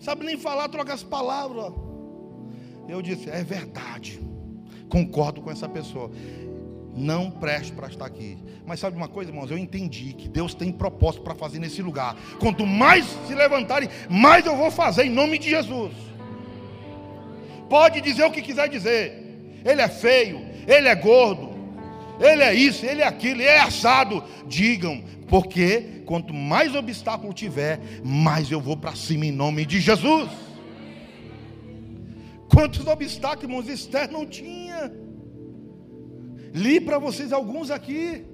[0.00, 1.72] Sabe nem falar, troca as palavras.
[2.88, 4.20] Eu disse: É verdade,
[4.88, 6.10] concordo com essa pessoa
[6.96, 8.38] não preste para estar aqui.
[8.66, 9.50] Mas sabe uma coisa, irmãos?
[9.50, 12.16] Eu entendi que Deus tem propósito para fazer nesse lugar.
[12.38, 15.92] Quanto mais se levantarem, mais eu vou fazer em nome de Jesus.
[17.68, 19.60] Pode dizer o que quiser dizer.
[19.64, 21.49] Ele é feio, ele é gordo,
[22.20, 24.22] ele é isso, ele é aquilo, ele é assado.
[24.46, 30.30] Digam, porque quanto mais obstáculo tiver, mais eu vou para cima em nome de Jesus.
[32.52, 34.92] Quantos obstáculos, Esther não tinha.
[36.52, 38.24] Li para vocês alguns aqui.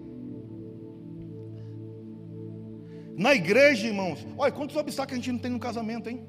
[3.16, 4.26] Na igreja, irmãos.
[4.36, 6.26] Olha, quantos obstáculos a gente não tem no casamento, hein?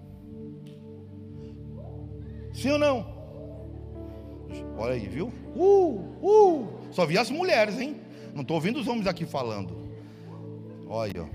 [2.54, 3.18] Sim ou não?
[4.78, 5.32] Olha aí, viu?
[5.56, 6.77] Uh, uh.
[6.92, 7.98] Só vi as mulheres, hein?
[8.34, 9.76] Não estou ouvindo os homens aqui falando.
[10.88, 11.30] Olha.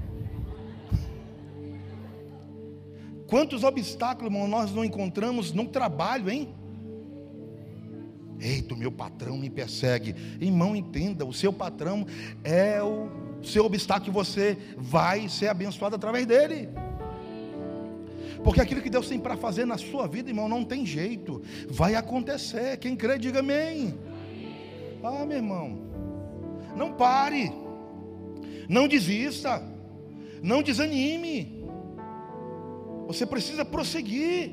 [3.27, 6.55] Quantos obstáculos, irmão, nós não encontramos no trabalho, hein?
[8.39, 10.15] Eita, o meu patrão me persegue.
[10.41, 12.07] Irmão, entenda: o seu patrão
[12.43, 13.09] é o
[13.43, 16.69] seu obstáculo que você vai ser abençoado através dele.
[18.43, 21.41] Porque aquilo que Deus tem para fazer na sua vida, irmão, não tem jeito.
[21.69, 22.77] Vai acontecer.
[22.79, 23.95] Quem crê, diga amém.
[25.03, 25.79] Ah, meu irmão.
[26.77, 27.53] Não pare.
[28.69, 29.63] Não desista.
[30.43, 31.65] Não desanime.
[33.07, 34.53] Você precisa prosseguir.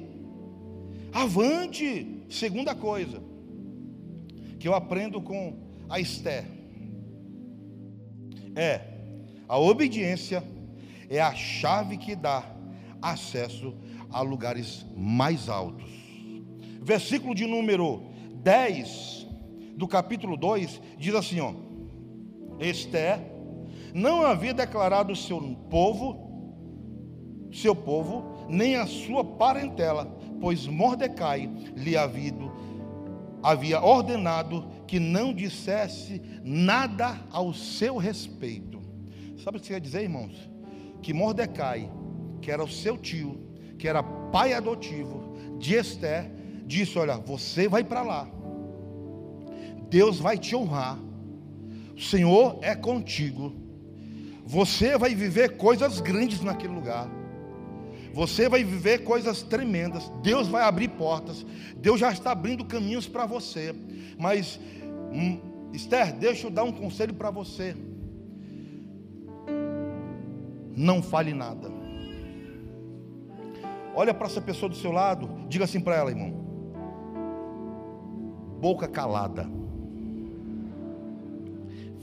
[1.14, 2.24] Avante.
[2.30, 3.22] Segunda coisa
[4.60, 5.58] que eu aprendo com
[5.90, 6.46] a Esther
[8.56, 8.82] é
[9.48, 10.44] a obediência
[11.10, 12.44] é a chave que dá
[13.02, 13.74] acesso
[14.12, 15.90] a lugares mais altos.
[16.82, 18.04] Versículo de número
[18.44, 19.28] 10
[19.80, 21.54] do capítulo 2 diz assim, ó:
[22.60, 23.18] Esther
[23.94, 25.40] não havia declarado o seu
[25.70, 30.06] povo, seu povo, nem a sua parentela,
[30.42, 32.34] pois Mordecai lhe havia
[33.42, 38.82] havia ordenado que não dissesse nada ao seu respeito.
[39.42, 40.50] Sabe o que quer dizer, irmãos?
[41.02, 41.90] Que Mordecai,
[42.42, 46.30] que era o seu tio, que era pai adotivo de Esther,
[46.66, 48.30] disse: Olha, você vai para lá,
[49.90, 51.00] Deus vai te honrar,
[51.96, 53.54] o Senhor é contigo,
[54.46, 57.08] você vai viver coisas grandes naquele lugar.
[58.12, 60.12] você vai viver coisas tremendas.
[60.24, 61.46] Deus vai abrir portas.
[61.78, 63.76] Deus já está abrindo caminhos para você.
[64.18, 64.60] Mas,
[65.14, 65.40] hum,
[65.72, 67.76] Esther, deixa eu dar um conselho para você.
[70.76, 71.72] Não fale nada.
[73.96, 76.32] Olha para essa pessoa do seu lado, diga assim para ela, irmão.
[78.60, 79.59] Boca calada.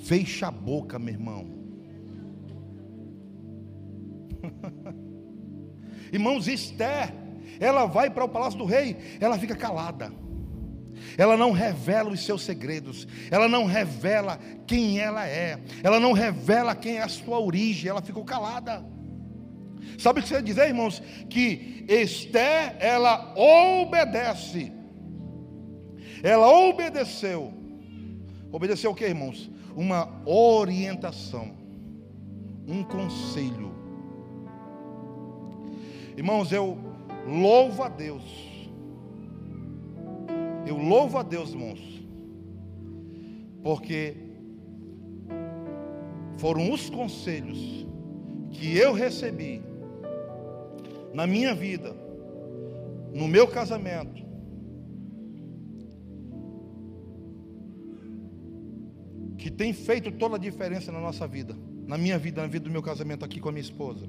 [0.07, 1.47] Fecha a boca, meu irmão.
[6.13, 7.13] Irmãos, Esther,
[7.59, 10.13] ela vai para o palácio do rei, ela fica calada.
[11.19, 16.77] Ela não revela os seus segredos, ela não revela quem ela é, ela não revela
[16.77, 18.85] quem é a sua origem, ela ficou calada.
[19.99, 21.03] Sabe o que você dizer, irmãos?
[21.29, 24.73] Que Esther, ela obedece,
[26.23, 27.53] ela obedeceu.
[28.53, 29.51] Obedeceu o que, irmãos?
[29.77, 31.53] Uma orientação,
[32.67, 33.75] um conselho.
[36.17, 36.79] Irmãos, eu
[37.27, 38.23] louvo a Deus.
[40.67, 42.03] Eu louvo a Deus, irmãos.
[43.63, 44.17] Porque
[46.39, 47.87] foram os conselhos
[48.51, 49.63] que eu recebi
[51.13, 51.95] na minha vida,
[53.15, 54.26] no meu casamento,
[59.57, 62.83] tem feito toda a diferença na nossa vida, na minha vida, na vida do meu
[62.83, 64.07] casamento aqui com a minha esposa.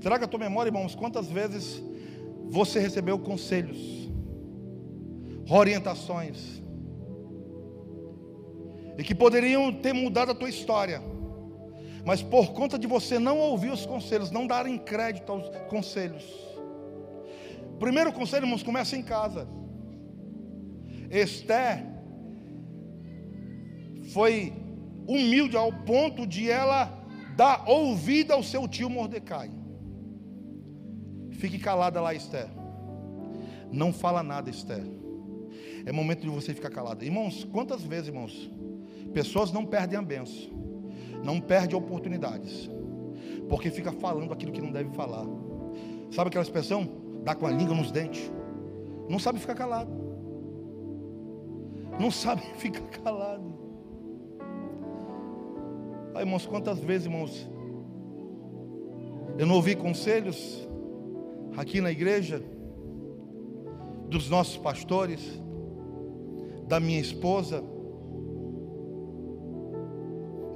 [0.00, 1.82] Traga a tua memória, irmãos, quantas vezes
[2.48, 4.10] você recebeu conselhos,
[5.48, 6.60] orientações,
[8.98, 11.00] e que poderiam ter mudado a tua história,
[12.04, 16.24] mas por conta de você não ouvir os conselhos, não darem crédito aos conselhos.
[17.78, 19.48] Primeiro conselho, irmãos, começa em casa.
[21.10, 21.99] Esther
[24.12, 24.52] foi
[25.06, 26.92] humilde ao ponto de ela
[27.36, 29.50] dar ouvida ao seu tio Mordecai.
[31.32, 32.48] Fique calada lá, Esther.
[33.72, 34.84] Não fala nada, Esther.
[35.86, 37.04] É momento de você ficar calada.
[37.04, 38.50] Irmãos, quantas vezes, irmãos,
[39.14, 40.50] pessoas não perdem a benção,
[41.24, 42.68] não perdem oportunidades,
[43.48, 45.24] porque fica falando aquilo que não deve falar.
[46.10, 46.88] Sabe aquela expressão?
[47.24, 48.30] Dá com a língua nos dentes.
[49.08, 49.90] Não sabe ficar calado.
[51.98, 53.69] Não sabe ficar calado.
[56.14, 57.48] Aí, irmãos, quantas vezes, irmãos,
[59.38, 60.68] eu não ouvi conselhos
[61.56, 62.42] aqui na igreja,
[64.08, 65.20] dos nossos pastores,
[66.66, 67.62] da minha esposa,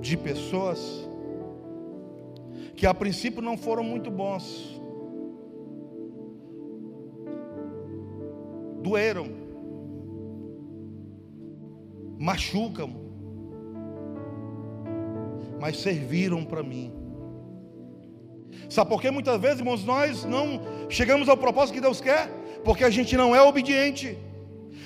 [0.00, 1.08] de pessoas
[2.74, 4.80] que a princípio não foram muito bons,
[8.82, 9.28] doeram,
[12.18, 13.03] machucam,
[15.64, 16.92] mas serviram para mim.
[18.68, 22.28] Sabe por que muitas vezes, irmãos, nós não chegamos ao propósito que Deus quer?
[22.62, 24.18] Porque a gente não é obediente.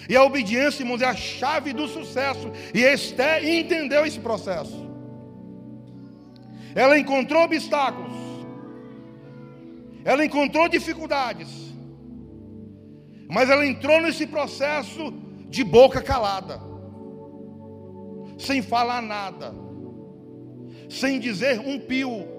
[0.09, 2.53] E a obediência, irmãos, é a chave do sucesso.
[2.73, 4.89] E Esther entendeu esse processo.
[6.77, 8.17] Ela encontrou obstáculos.
[10.05, 11.75] Ela encontrou dificuldades.
[13.29, 15.13] Mas ela entrou nesse processo
[15.49, 16.61] de boca calada.
[18.39, 19.67] Sem falar nada.
[20.89, 22.39] Sem dizer um pio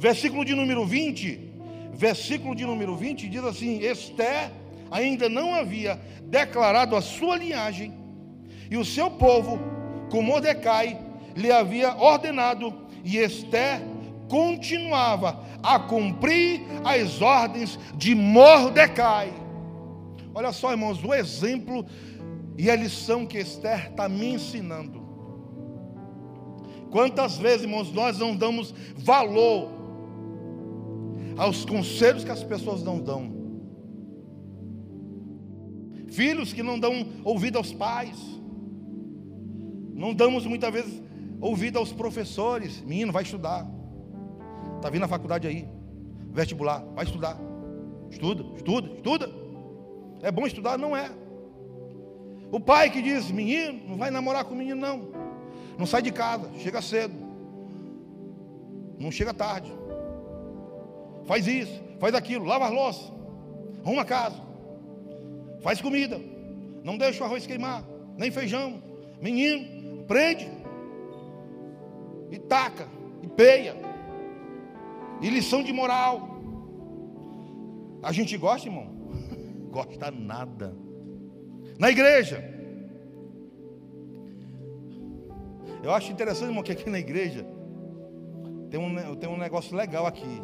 [0.00, 1.52] Versículo de número 20,
[1.92, 4.50] versículo de número 20 diz assim: Esté
[4.90, 7.92] ainda não havia declarado a sua linhagem,
[8.70, 9.58] e o seu povo,
[10.10, 10.98] com Mordecai,
[11.36, 12.72] lhe havia ordenado,
[13.04, 13.82] e Esté
[14.26, 19.30] continuava a cumprir as ordens de Mordecai.
[20.34, 21.84] Olha só, irmãos, o exemplo
[22.56, 24.99] e a lição que Esther está me ensinando.
[26.90, 29.70] Quantas vezes, irmãos, nós não damos valor
[31.36, 33.40] aos conselhos que as pessoas não dão.
[36.08, 38.18] Filhos que não dão ouvido aos pais.
[39.94, 41.02] Não damos muitas vezes
[41.40, 42.82] ouvido aos professores.
[42.82, 43.66] Menino, vai estudar.
[44.76, 45.68] Está vindo a faculdade aí.
[46.32, 47.38] Vestibular, vai estudar.
[48.10, 49.30] Estuda, estuda, estuda.
[50.22, 50.76] É bom estudar?
[50.76, 51.10] Não é.
[52.50, 55.19] O pai que diz, menino, não vai namorar com o menino, não.
[55.80, 57.14] Não sai de casa, chega cedo.
[59.00, 59.80] Não chega tarde
[61.30, 63.12] faz isso, faz aquilo, lava as louças,
[63.84, 64.34] arruma a casa,
[65.60, 66.20] faz comida,
[66.82, 67.84] não deixa o arroz queimar,
[68.16, 68.82] nem feijão.
[69.20, 70.50] Menino, prende,
[72.32, 72.88] e taca,
[73.22, 73.76] e peia,
[75.20, 76.40] e lição de moral.
[78.02, 78.90] A gente gosta, irmão?
[79.70, 80.74] Gosta nada.
[81.78, 82.42] Na igreja,
[85.82, 87.46] eu acho interessante, irmão, que aqui na igreja,
[88.70, 90.42] tem um, tem um negócio legal aqui,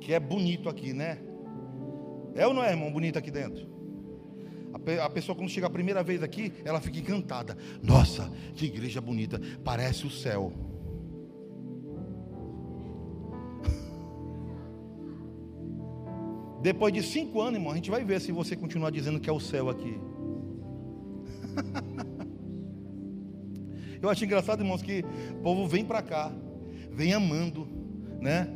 [0.00, 1.18] que é bonito aqui, né?
[2.34, 3.66] É ou não é, irmão, bonito aqui dentro?
[4.72, 7.56] A, a pessoa, quando chega a primeira vez aqui, ela fica encantada.
[7.82, 10.52] Nossa, que igreja bonita, parece o céu.
[16.62, 19.32] Depois de cinco anos, irmão, a gente vai ver se você continuar dizendo que é
[19.32, 19.98] o céu aqui.
[24.00, 26.32] Eu acho engraçado, irmãos, que o povo vem para cá,
[26.90, 27.66] vem amando,
[28.20, 28.48] né?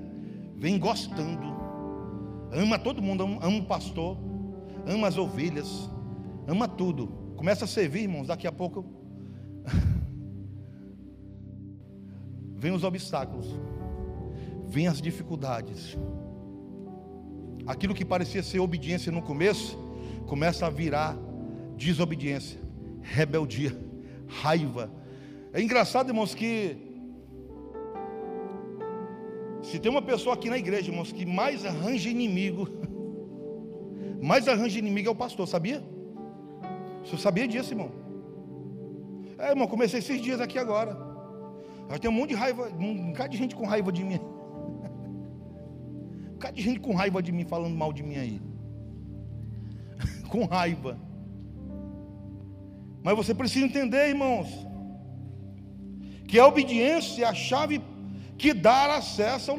[0.56, 1.52] Vem gostando,
[2.52, 4.16] ama todo mundo, ama, ama o pastor,
[4.86, 5.90] ama as ovelhas,
[6.46, 7.08] ama tudo.
[7.36, 8.84] Começa a servir, irmãos, daqui a pouco
[12.54, 13.46] vem os obstáculos,
[14.68, 15.98] vem as dificuldades.
[17.66, 19.76] Aquilo que parecia ser obediência no começo,
[20.26, 21.16] começa a virar
[21.76, 22.60] desobediência,
[23.00, 23.76] rebeldia,
[24.28, 25.01] raiva.
[25.52, 26.78] É engraçado, irmãos, que
[29.62, 32.66] se tem uma pessoa aqui na igreja, irmãos, que mais arranja inimigo,
[34.22, 35.82] mais arranja inimigo é o pastor, sabia?
[37.04, 37.90] Você sabia disso, irmão?
[39.38, 40.96] É, irmão, comecei esses dias aqui agora.
[41.90, 44.18] Já tem um monte de raiva, um bocado de gente com raiva de mim.
[46.32, 48.40] Um bocado de gente com raiva de mim, falando mal de mim aí.
[50.28, 50.98] com raiva.
[53.00, 54.66] Mas você precisa entender, irmãos,
[56.32, 57.76] que a obediência é a chave
[58.38, 59.50] que dá acesso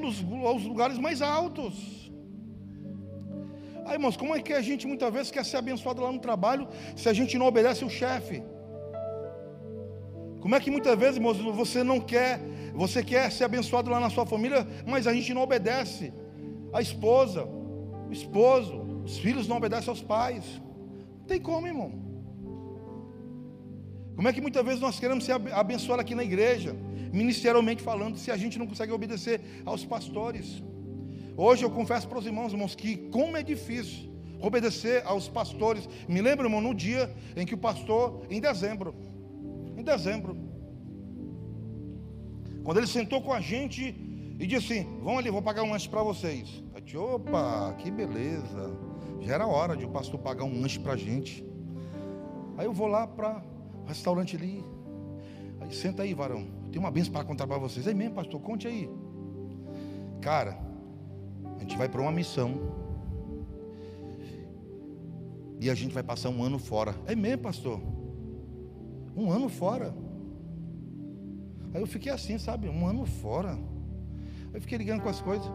[0.52, 1.76] aos lugares mais altos.
[3.86, 6.68] Aí, irmãos, como é que a gente muitas vezes quer ser abençoado lá no trabalho
[6.96, 8.42] se a gente não obedece o chefe?
[10.42, 12.40] Como é que muitas vezes, irmãos, você não quer,
[12.74, 16.12] você quer ser abençoado lá na sua família, mas a gente não obedece
[16.74, 17.44] a esposa,
[18.10, 20.44] o esposo, os filhos não obedecem aos pais.
[21.20, 22.03] Não tem como, irmão.
[24.16, 26.76] Como é que muitas vezes nós queremos ser abençoados aqui na igreja,
[27.12, 30.64] ministerialmente falando, se a gente não consegue obedecer aos pastores?
[31.36, 35.88] Hoje eu confesso para os irmãos, irmãos, que como é difícil obedecer aos pastores.
[36.08, 38.94] Me lembro, irmão, no dia em que o pastor, em dezembro,
[39.78, 40.38] em dezembro,
[42.64, 43.82] quando ele sentou com a gente
[44.38, 46.62] e disse assim: Vão ali, vou pagar um lanche para vocês.
[46.76, 48.78] Eu disse: Opa, que beleza.
[49.22, 51.46] Já era hora de o pastor pagar um lanche para a gente.
[52.58, 53.42] Aí eu vou lá para
[53.86, 54.64] restaurante ali.
[55.62, 56.46] Aí, senta aí, varão.
[56.72, 57.88] Tem uma benção para contar para vocês.
[57.88, 58.90] É mesmo, pastor, conte aí.
[60.22, 60.58] Cara,
[61.58, 62.60] a gente vai para uma missão.
[65.60, 66.96] E a gente vai passar um ano fora.
[67.06, 67.80] É mesmo, pastor?
[69.16, 69.94] Um ano fora.
[71.74, 72.68] Aí eu fiquei assim, sabe?
[72.68, 73.52] Um ano fora.
[73.54, 75.50] Aí eu fiquei ligando com as coisas.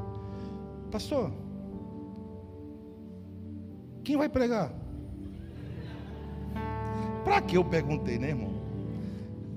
[0.90, 1.30] Pastor,
[4.02, 4.72] quem vai pregar?
[7.28, 8.54] Para que eu perguntei, né, irmão?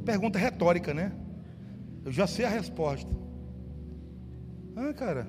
[0.04, 1.14] Pergunta retórica, né?
[2.04, 3.10] Eu já sei a resposta.
[4.76, 5.26] Ah, cara,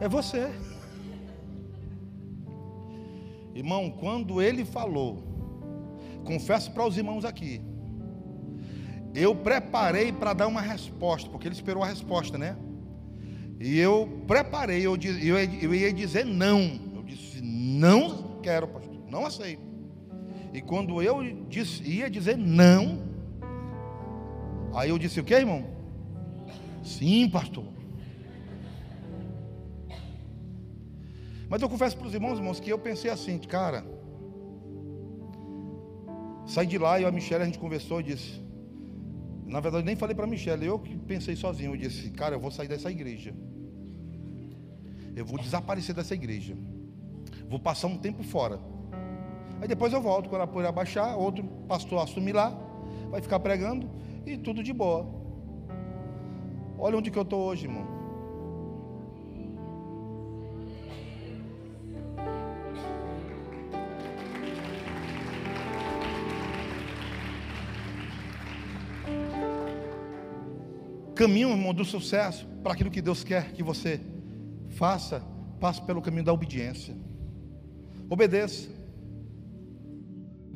[0.00, 0.50] é você.
[3.54, 5.22] Irmão, quando ele falou,
[6.24, 7.60] confesso para os irmãos aqui,
[9.14, 12.56] eu preparei para dar uma resposta, porque ele esperou a resposta, né?
[13.60, 16.60] E eu preparei, eu, eu, eu ia dizer não.
[16.92, 19.67] Eu disse, não quero, pastor, não aceito.
[20.58, 22.98] E quando eu disse, ia dizer não,
[24.74, 25.64] aí eu disse o que, irmão?
[26.82, 27.64] Sim, pastor.
[31.48, 33.86] Mas eu confesso para os irmãos, irmãos, que eu pensei assim, cara.
[36.44, 38.42] Saí de lá e a Michelle a gente conversou e disse.
[39.46, 41.74] Na verdade, nem falei para a Michelle, eu que pensei sozinho.
[41.74, 43.32] Eu disse, cara, eu vou sair dessa igreja.
[45.14, 46.56] Eu vou desaparecer dessa igreja.
[47.48, 48.58] Vou passar um tempo fora.
[49.60, 52.56] Aí depois eu volto, quando a poeira baixar, outro pastor assumir lá,
[53.10, 53.90] vai ficar pregando
[54.24, 55.06] e tudo de boa.
[56.78, 57.98] Olha onde que eu estou hoje, irmão.
[71.16, 74.00] Caminho, irmão, do sucesso para aquilo que Deus quer que você
[74.68, 75.20] faça,
[75.58, 76.94] passe pelo caminho da obediência.
[78.08, 78.77] Obedeça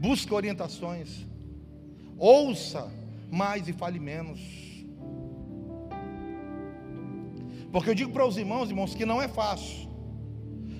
[0.03, 1.25] busque orientações,
[2.19, 2.93] ouça
[3.31, 4.41] mais e fale menos.
[7.71, 9.89] Porque eu digo para os irmãos, irmãos, que não é fácil,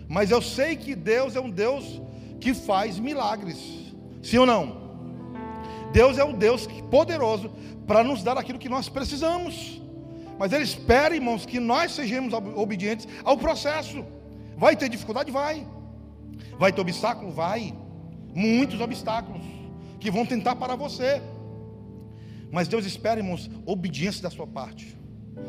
[0.09, 2.03] mas eu sei que Deus é um Deus
[2.41, 4.65] que faz milagres, sim ou não?
[5.93, 7.49] Deus é um Deus poderoso
[7.87, 9.81] para nos dar aquilo que nós precisamos,
[10.37, 14.05] mas Ele espera, irmãos, que nós sejamos obedientes ao processo.
[14.57, 15.31] Vai ter dificuldade?
[15.31, 15.65] Vai.
[16.59, 17.31] Vai ter obstáculo?
[17.31, 17.73] Vai
[18.35, 19.43] muitos obstáculos
[20.01, 21.23] que vão tentar parar você.
[22.51, 24.97] Mas Deus espera, irmãos, obediência da sua parte.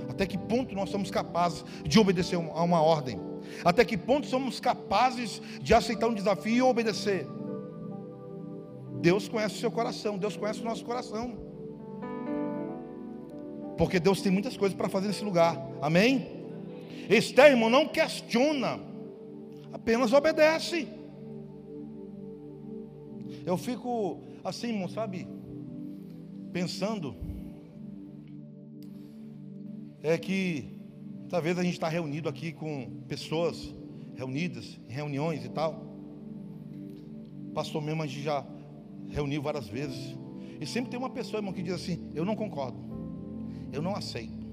[0.09, 3.19] Até que ponto nós somos capazes de obedecer a uma ordem?
[3.65, 7.27] Até que ponto somos capazes de aceitar um desafio e obedecer?
[9.01, 11.37] Deus conhece o seu coração, Deus conhece o nosso coração.
[13.77, 15.59] Porque Deus tem muitas coisas para fazer nesse lugar.
[15.81, 16.45] Amém?
[17.09, 18.79] Esther, irmão, não questiona,
[19.73, 20.87] apenas obedece.
[23.45, 25.27] Eu fico assim, irmão, sabe?
[26.51, 27.15] Pensando.
[30.01, 30.77] É que
[31.29, 33.73] talvez a gente está reunido aqui com pessoas
[34.15, 35.81] reunidas, em reuniões e tal.
[37.53, 38.45] Pastor mesmo a gente já
[39.09, 40.17] reuniu várias vezes.
[40.59, 42.77] E sempre tem uma pessoa, irmão, que diz assim: Eu não concordo,
[43.71, 44.43] eu não aceito.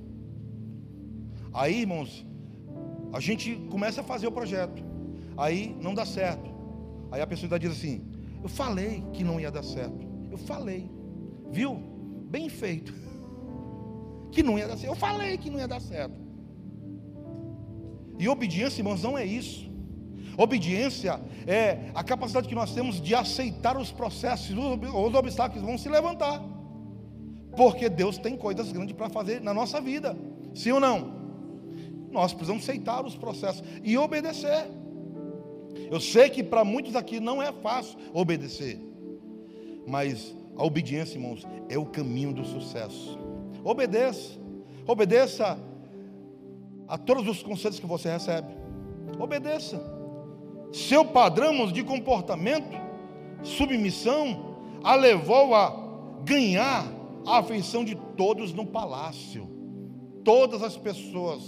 [1.53, 2.27] Aí, irmãos,
[3.13, 4.83] a gente começa a fazer o projeto,
[5.37, 6.51] aí não dá certo.
[7.11, 8.10] Aí a pessoa diz assim:
[8.43, 10.91] Eu falei que não ia dar certo, eu falei,
[11.51, 11.75] viu?
[12.31, 12.95] Bem feito,
[14.31, 14.93] que não ia dar certo.
[14.93, 16.15] Eu falei que não ia dar certo.
[18.19, 19.71] E obediência, irmãos, não é isso.
[20.37, 25.89] Obediência é a capacidade que nós temos de aceitar os processos, os obstáculos vão se
[25.89, 26.43] levantar.
[27.57, 30.17] Porque Deus tem coisas grandes para fazer na nossa vida.
[30.55, 31.21] Sim ou não?
[32.11, 34.67] Nós precisamos aceitar os processos e obedecer.
[35.91, 38.81] Eu sei que para muitos aqui não é fácil obedecer.
[39.89, 43.19] Mas a obediência, irmãos, é o caminho do sucesso.
[43.65, 44.39] Obedeça.
[44.87, 45.59] Obedeça
[46.87, 48.55] a todos os conselhos que você recebe.
[49.19, 49.83] Obedeça.
[50.73, 52.79] Seu padrão de comportamento,
[53.43, 55.77] submissão, a levou a
[56.25, 56.87] ganhar
[57.27, 59.49] a afeição de todos no palácio.
[60.23, 61.43] Todas as pessoas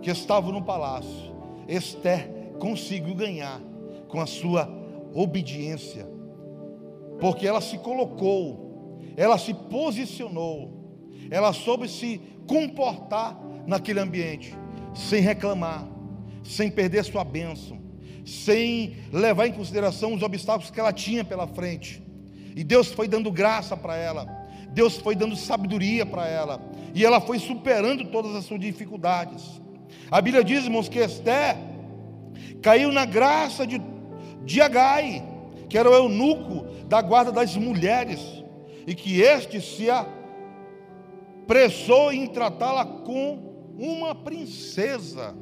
[0.00, 1.34] que estavam no palácio,
[1.66, 3.60] Esther conseguiu ganhar
[4.08, 4.68] com a sua
[5.12, 6.06] obediência,
[7.20, 10.72] porque ela se colocou, ela se posicionou,
[11.30, 14.54] ela soube se comportar naquele ambiente,
[14.94, 15.88] sem reclamar,
[16.42, 17.80] sem perder sua bênção,
[18.24, 22.02] sem levar em consideração os obstáculos que ela tinha pela frente.
[22.56, 24.26] E Deus foi dando graça para ela,
[24.70, 26.60] Deus foi dando sabedoria para ela,
[26.94, 29.60] e ela foi superando todas as suas dificuldades.
[30.10, 31.56] A Bíblia diz, irmãos, que Esté
[32.64, 33.78] caiu na graça de,
[34.42, 35.22] de Agai,
[35.68, 38.42] que era o eunuco da guarda das mulheres,
[38.86, 39.88] e que este se
[41.42, 45.36] apressou em tratá-la com uma princesa.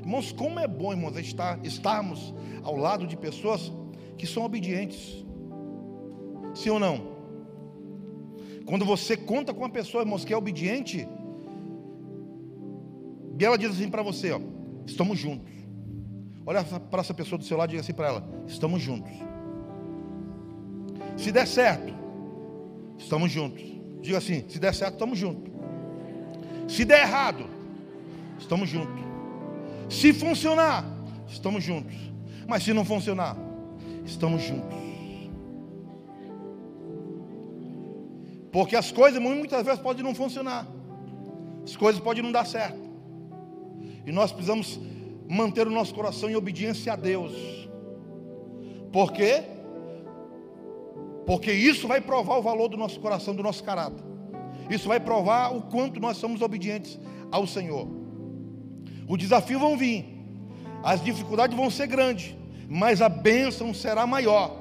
[0.00, 2.34] Irmãos, como é bom, irmãos, estar, estarmos
[2.64, 3.72] ao lado de pessoas
[4.18, 5.24] que são obedientes.
[6.56, 7.12] Sim ou não?
[8.66, 11.06] Quando você conta com uma pessoa, irmãos, que é obediente,
[13.38, 14.40] e ela diz assim para você, ó,
[14.84, 15.61] estamos juntos.
[16.44, 19.12] Olha para essa pessoa do seu lado e diga assim para ela, estamos juntos.
[21.16, 21.94] Se der certo,
[22.98, 23.62] estamos juntos.
[24.00, 25.52] Diga assim, se der certo, estamos juntos.
[26.68, 27.46] Se der errado,
[28.38, 29.02] estamos juntos.
[29.88, 30.84] Se funcionar,
[31.28, 31.94] estamos juntos.
[32.48, 33.36] Mas se não funcionar,
[34.04, 34.82] estamos juntos.
[38.50, 40.66] Porque as coisas muitas vezes podem não funcionar.
[41.64, 42.90] As coisas podem não dar certo.
[44.04, 44.80] E nós precisamos
[45.32, 47.32] manter o nosso coração em obediência a Deus.
[48.92, 49.42] Por quê?
[51.26, 54.04] Porque isso vai provar o valor do nosso coração, do nosso caráter.
[54.68, 57.88] Isso vai provar o quanto nós somos obedientes ao Senhor.
[59.08, 60.04] Os desafios vão vir,
[60.82, 62.36] as dificuldades vão ser grandes,
[62.68, 64.54] mas a bênção será maior.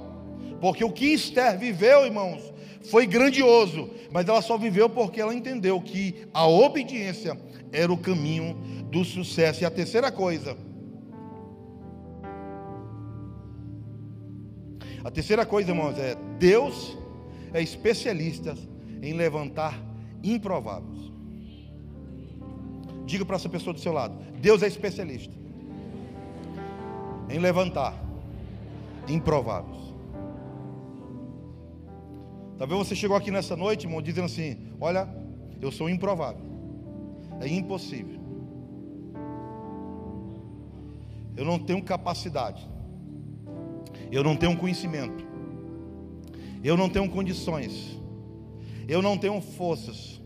[0.62, 2.51] Porque o que Esther viveu, irmãos,
[2.84, 7.38] foi grandioso, mas ela só viveu porque ela entendeu que a obediência
[7.72, 8.56] era o caminho
[8.90, 9.64] do sucesso.
[9.64, 10.58] E a terceira coisa,
[15.04, 16.98] a terceira coisa, irmãos, é Deus
[17.54, 18.56] é especialista
[19.02, 19.80] em levantar
[20.24, 21.12] improváveis.
[23.06, 25.36] Diga para essa pessoa do seu lado: Deus é especialista
[27.30, 27.94] em levantar
[29.08, 29.91] improváveis.
[32.62, 35.10] Talvez você chegou aqui nessa noite, irmão, dizendo assim: Olha,
[35.60, 36.46] eu sou improvável,
[37.40, 38.22] é impossível.
[41.36, 42.70] Eu não tenho capacidade,
[44.12, 45.26] eu não tenho conhecimento,
[46.64, 48.00] eu não tenho condições.
[48.88, 50.22] Eu não tenho forças,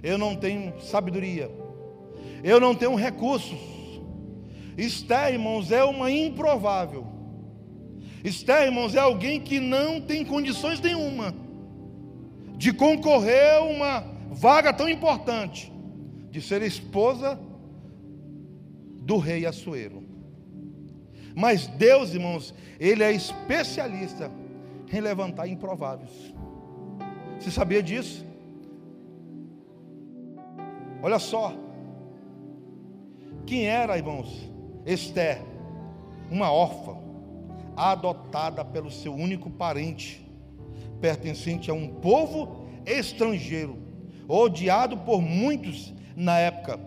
[0.00, 1.50] eu não tenho sabedoria,
[2.44, 3.58] eu não tenho recursos.
[4.76, 7.04] Esther, irmãos, é uma improvável.
[8.22, 11.47] Esther, irmãos, é alguém que não tem condições nenhuma
[12.58, 14.00] de concorrer a uma
[14.32, 15.72] vaga tão importante,
[16.30, 17.38] de ser esposa
[19.02, 20.02] do rei Assuero.
[21.34, 24.30] Mas Deus, irmãos, Ele é especialista
[24.92, 26.34] em levantar improváveis.
[27.38, 28.26] Você sabia disso?
[31.00, 31.54] Olha só.
[33.46, 34.50] Quem era, irmãos?
[34.84, 35.40] Esther,
[36.28, 36.96] uma órfã,
[37.76, 40.27] adotada pelo seu único parente,
[41.00, 43.78] pertencente a um povo estrangeiro,
[44.28, 46.80] odiado por muitos na época.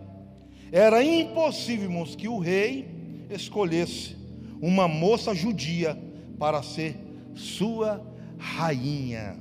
[0.71, 2.87] Era impossível, irmãos, que o rei
[3.29, 4.15] escolhesse
[4.61, 5.97] uma moça judia
[6.37, 6.95] para ser
[7.33, 8.05] sua
[8.37, 9.37] rainha.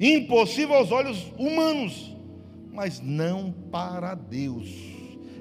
[0.00, 2.16] Impossível aos olhos humanos,
[2.72, 4.68] mas não para Deus.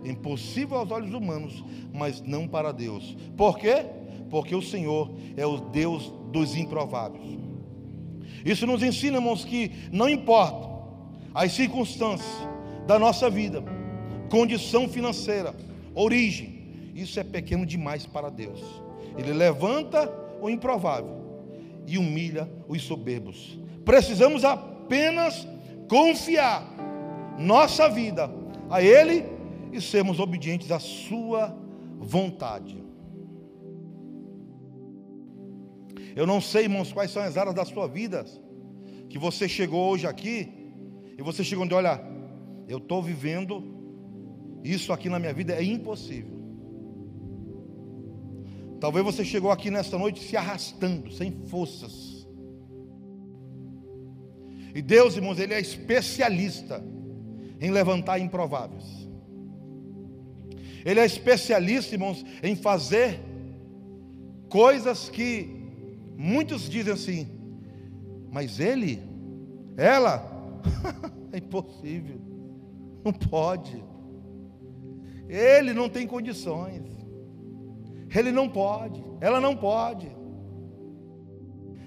[0.05, 1.63] Impossível aos olhos humanos,
[1.93, 3.15] mas não para Deus.
[3.35, 3.85] Por quê?
[4.29, 7.39] Porque o Senhor é o Deus dos improváveis.
[8.45, 10.69] Isso nos ensina, irmãos, que não importa
[11.34, 12.29] as circunstâncias
[12.88, 13.63] da nossa vida,
[14.29, 15.53] condição financeira,
[15.93, 18.61] origem, isso é pequeno demais para Deus.
[19.17, 20.11] Ele levanta
[20.41, 21.21] o improvável
[21.86, 23.59] e humilha os soberbos.
[23.86, 25.47] Precisamos apenas
[25.88, 26.65] confiar
[27.38, 28.29] nossa vida
[28.69, 29.25] a Ele
[29.71, 31.55] e sermos obedientes à Sua
[31.99, 32.82] vontade.
[36.16, 38.26] Eu não sei, irmãos, quais são as áreas da sua vida
[39.09, 40.49] que você chegou hoje aqui
[41.18, 42.01] e você chegou onde, olha,
[42.68, 43.82] eu estou vivendo
[44.64, 46.39] isso aqui na minha vida é impossível.
[48.80, 52.28] Talvez você chegou aqui nesta noite se arrastando, sem forças.
[54.74, 56.84] E Deus, irmãos, Ele é especialista
[57.59, 58.86] em levantar improváveis.
[60.84, 63.20] Ele é especialista, irmãos, em fazer
[64.49, 65.61] coisas que
[66.18, 67.28] Muitos dizem assim,
[68.32, 69.01] mas ele,
[69.76, 70.24] ela,
[71.32, 72.20] é impossível,
[73.03, 73.84] não pode.
[75.28, 76.84] Ele não tem condições.
[78.14, 80.12] Ele não pode, ela não pode.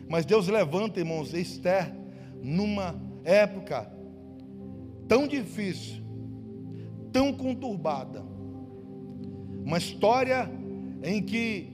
[0.09, 1.95] Mas Deus levanta, irmãos, Esther,
[2.43, 2.95] numa
[3.25, 3.91] época
[5.07, 6.03] tão difícil,
[7.13, 8.23] tão conturbada,
[9.65, 10.51] uma história
[11.03, 11.74] em que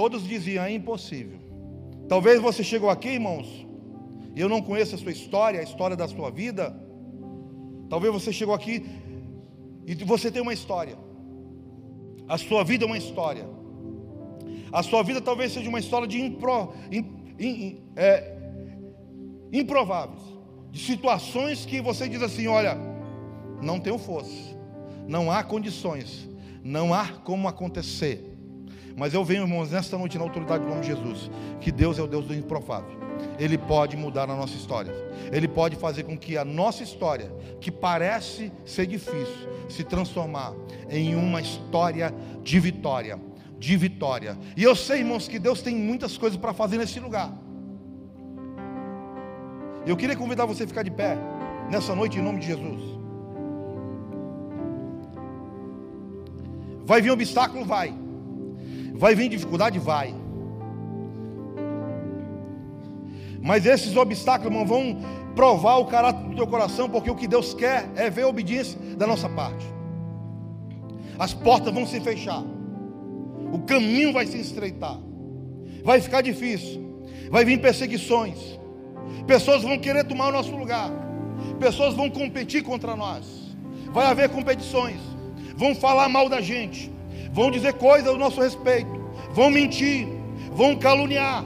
[0.00, 1.38] todos diziam é impossível.
[2.08, 3.66] Talvez você chegou aqui, irmãos,
[4.34, 6.74] e eu não conheço a sua história, a história da sua vida.
[7.90, 8.82] Talvez você chegou aqui
[9.86, 10.96] e você tem uma história.
[12.26, 13.46] A sua vida é uma história.
[14.72, 16.72] A sua vida talvez seja uma história de impro,
[17.94, 18.38] é,
[19.52, 20.22] improváveis,
[20.70, 22.74] de situações que você diz assim: olha,
[23.60, 24.56] não tenho força,
[25.06, 26.26] não há condições,
[26.64, 28.29] não há como acontecer.
[28.96, 31.30] Mas eu venho, irmãos, nesta noite, na autoridade do nome de Jesus,
[31.60, 32.98] que Deus é o Deus do improvável.
[33.38, 34.92] Ele pode mudar a nossa história.
[35.32, 40.54] Ele pode fazer com que a nossa história, que parece ser difícil, se transformar
[40.88, 43.18] em uma história de vitória.
[43.58, 44.38] De vitória.
[44.56, 47.32] E eu sei, irmãos, que Deus tem muitas coisas para fazer nesse lugar.
[49.86, 51.16] Eu queria convidar você a ficar de pé
[51.70, 53.00] nessa noite em nome de Jesus.
[56.84, 57.64] Vai vir obstáculo?
[57.64, 57.94] Vai.
[59.00, 59.78] Vai vir dificuldade?
[59.78, 60.14] Vai.
[63.40, 65.00] Mas esses obstáculos, irmão, vão
[65.34, 68.78] provar o caráter do teu coração, porque o que Deus quer é ver a obediência
[68.98, 69.64] da nossa parte.
[71.18, 72.44] As portas vão se fechar,
[73.50, 74.98] o caminho vai se estreitar,
[75.82, 78.36] vai ficar difícil, vai vir perseguições,
[79.26, 80.90] pessoas vão querer tomar o nosso lugar,
[81.58, 83.56] pessoas vão competir contra nós,
[83.94, 85.00] vai haver competições,
[85.56, 86.92] vão falar mal da gente,
[87.32, 88.90] vão dizer coisas ao nosso respeito,
[89.32, 90.08] vão mentir,
[90.52, 91.44] vão caluniar,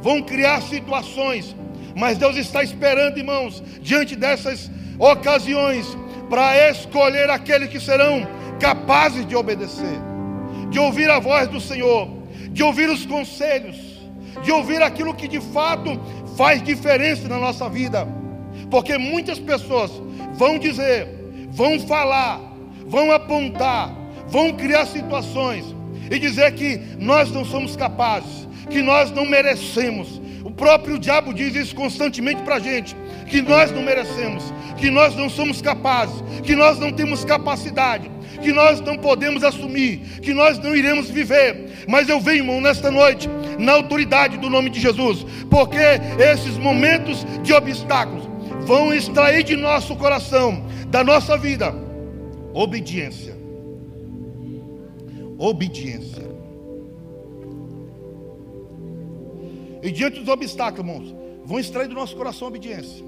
[0.00, 1.54] vão criar situações,
[1.96, 5.96] mas Deus está esperando, irmãos, diante dessas ocasiões,
[6.28, 8.26] para escolher aqueles que serão
[8.58, 9.98] capazes de obedecer,
[10.70, 12.08] de ouvir a voz do Senhor,
[12.50, 13.76] de ouvir os conselhos,
[14.42, 16.00] de ouvir aquilo que de fato
[16.36, 18.06] faz diferença na nossa vida,
[18.70, 19.90] porque muitas pessoas
[20.34, 21.08] vão dizer,
[21.50, 22.40] vão falar,
[22.86, 23.94] vão apontar,
[24.34, 25.64] vão criar situações
[26.10, 30.20] e dizer que nós não somos capazes, que nós não merecemos.
[30.42, 32.96] O próprio diabo diz isso constantemente para a gente:
[33.28, 34.42] que nós não merecemos,
[34.76, 38.10] que nós não somos capazes, que nós não temos capacidade,
[38.42, 41.84] que nós não podemos assumir, que nós não iremos viver.
[41.86, 45.78] Mas eu venho, irmão, nesta noite, na autoridade do nome de Jesus, porque
[46.18, 48.28] esses momentos de obstáculos
[48.66, 51.72] vão extrair de nosso coração, da nossa vida,
[52.52, 53.43] obediência
[55.38, 56.34] obediência.
[59.82, 61.14] E diante dos obstáculos, irmãos,
[61.44, 63.04] vão extrair do nosso coração obediência.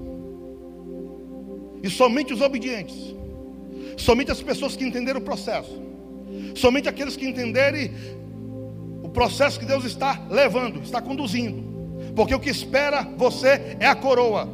[1.81, 3.15] E somente os obedientes,
[3.97, 5.81] somente as pessoas que entenderam o processo,
[6.55, 7.91] somente aqueles que entenderem
[9.01, 11.63] o processo que Deus está levando, está conduzindo,
[12.15, 14.47] porque o que espera você é a coroa.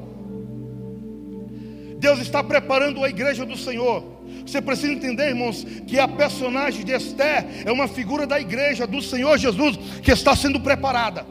[1.97, 4.12] Deus está preparando a igreja do Senhor.
[4.45, 9.01] Você precisa entender, irmãos, que a personagem de Esther é uma figura da igreja do
[9.01, 11.25] Senhor Jesus que está sendo preparada.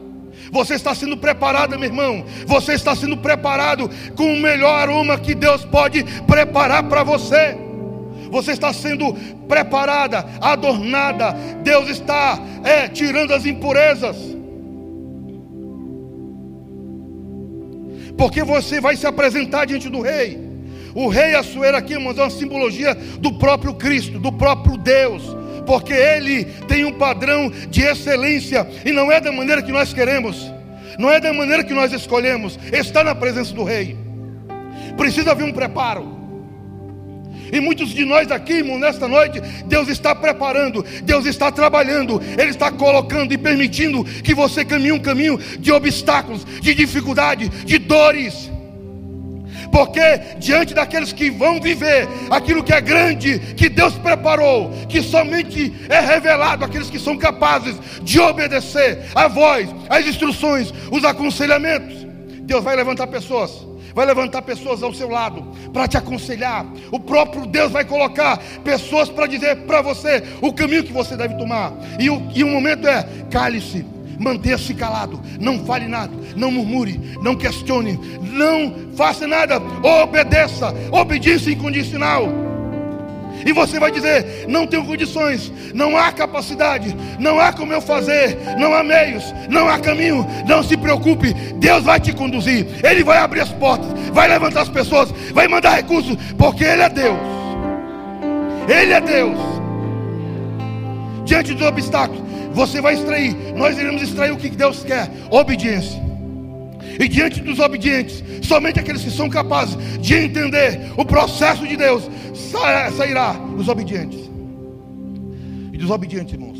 [0.51, 2.25] Você está sendo preparado, meu irmão.
[2.45, 7.57] Você está sendo preparado com o melhor aroma que Deus pode preparar para você.
[8.29, 9.13] Você está sendo
[9.47, 11.33] preparada, adornada.
[11.63, 14.17] Deus está é, tirando as impurezas.
[18.17, 20.52] Porque você vai se apresentar diante do rei.
[20.95, 25.93] O rei Assuero aqui, irmãos, é uma simbologia do próprio Cristo, do próprio Deus porque
[25.93, 30.51] Ele tem um padrão de excelência e não é da maneira que nós queremos,
[30.99, 33.97] não é da maneira que nós escolhemos, está na presença do Rei.
[34.97, 36.21] Precisa haver um preparo.
[37.51, 42.49] E muitos de nós aqui, irmão, nesta noite, Deus está preparando, Deus está trabalhando, Ele
[42.49, 48.51] está colocando e permitindo que você caminhe um caminho de obstáculos, de dificuldade, de dores
[49.73, 55.73] porque diante daqueles que vão viver aquilo que é grande, que Deus preparou, que somente
[55.89, 62.05] é revelado àqueles que são capazes de obedecer a voz, as instruções, os aconselhamentos,
[62.41, 66.65] Deus vai levantar pessoas vai levantar pessoas ao seu lado para te aconselhar.
[66.91, 71.35] O próprio Deus vai colocar pessoas para dizer para você o caminho que você deve
[71.35, 71.71] tomar.
[71.99, 73.85] E o, e o momento é: cale-se,
[74.19, 82.43] mantenha-se calado, não fale nada, não murmure, não questione, não faça nada, obedeça, obediência incondicional.
[83.45, 88.37] E você vai dizer: não tenho condições, não há capacidade, não há como eu fazer,
[88.57, 90.25] não há meios, não há caminho.
[90.47, 94.69] Não se preocupe, Deus vai te conduzir, Ele vai abrir as portas, vai levantar as
[94.69, 97.19] pessoas, vai mandar recursos, porque Ele é Deus.
[98.67, 99.37] Ele é Deus.
[101.25, 102.21] Diante dos obstáculos,
[102.53, 106.01] você vai extrair, nós iremos extrair o que Deus quer: obediência.
[106.99, 112.07] E diante dos obedientes, somente aqueles que são capazes de entender o processo de Deus
[112.95, 114.19] sairá os obedientes.
[115.71, 116.59] E dos obedientes, irmãos.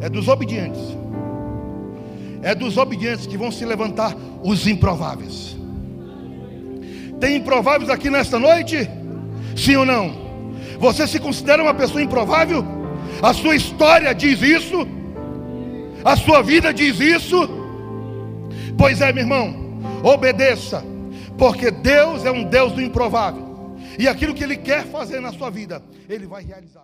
[0.00, 0.80] É dos obedientes.
[2.42, 5.56] É dos obedientes que vão se levantar os improváveis.
[7.18, 8.88] Tem improváveis aqui nesta noite?
[9.56, 10.24] Sim ou não?
[10.78, 12.83] Você se considera uma pessoa improvável?
[13.22, 14.86] A sua história diz isso?
[16.04, 17.48] A sua vida diz isso?
[18.76, 20.84] Pois é, meu irmão, obedeça,
[21.38, 25.48] porque Deus é um Deus do improvável, e aquilo que Ele quer fazer na sua
[25.50, 26.82] vida, Ele vai realizar.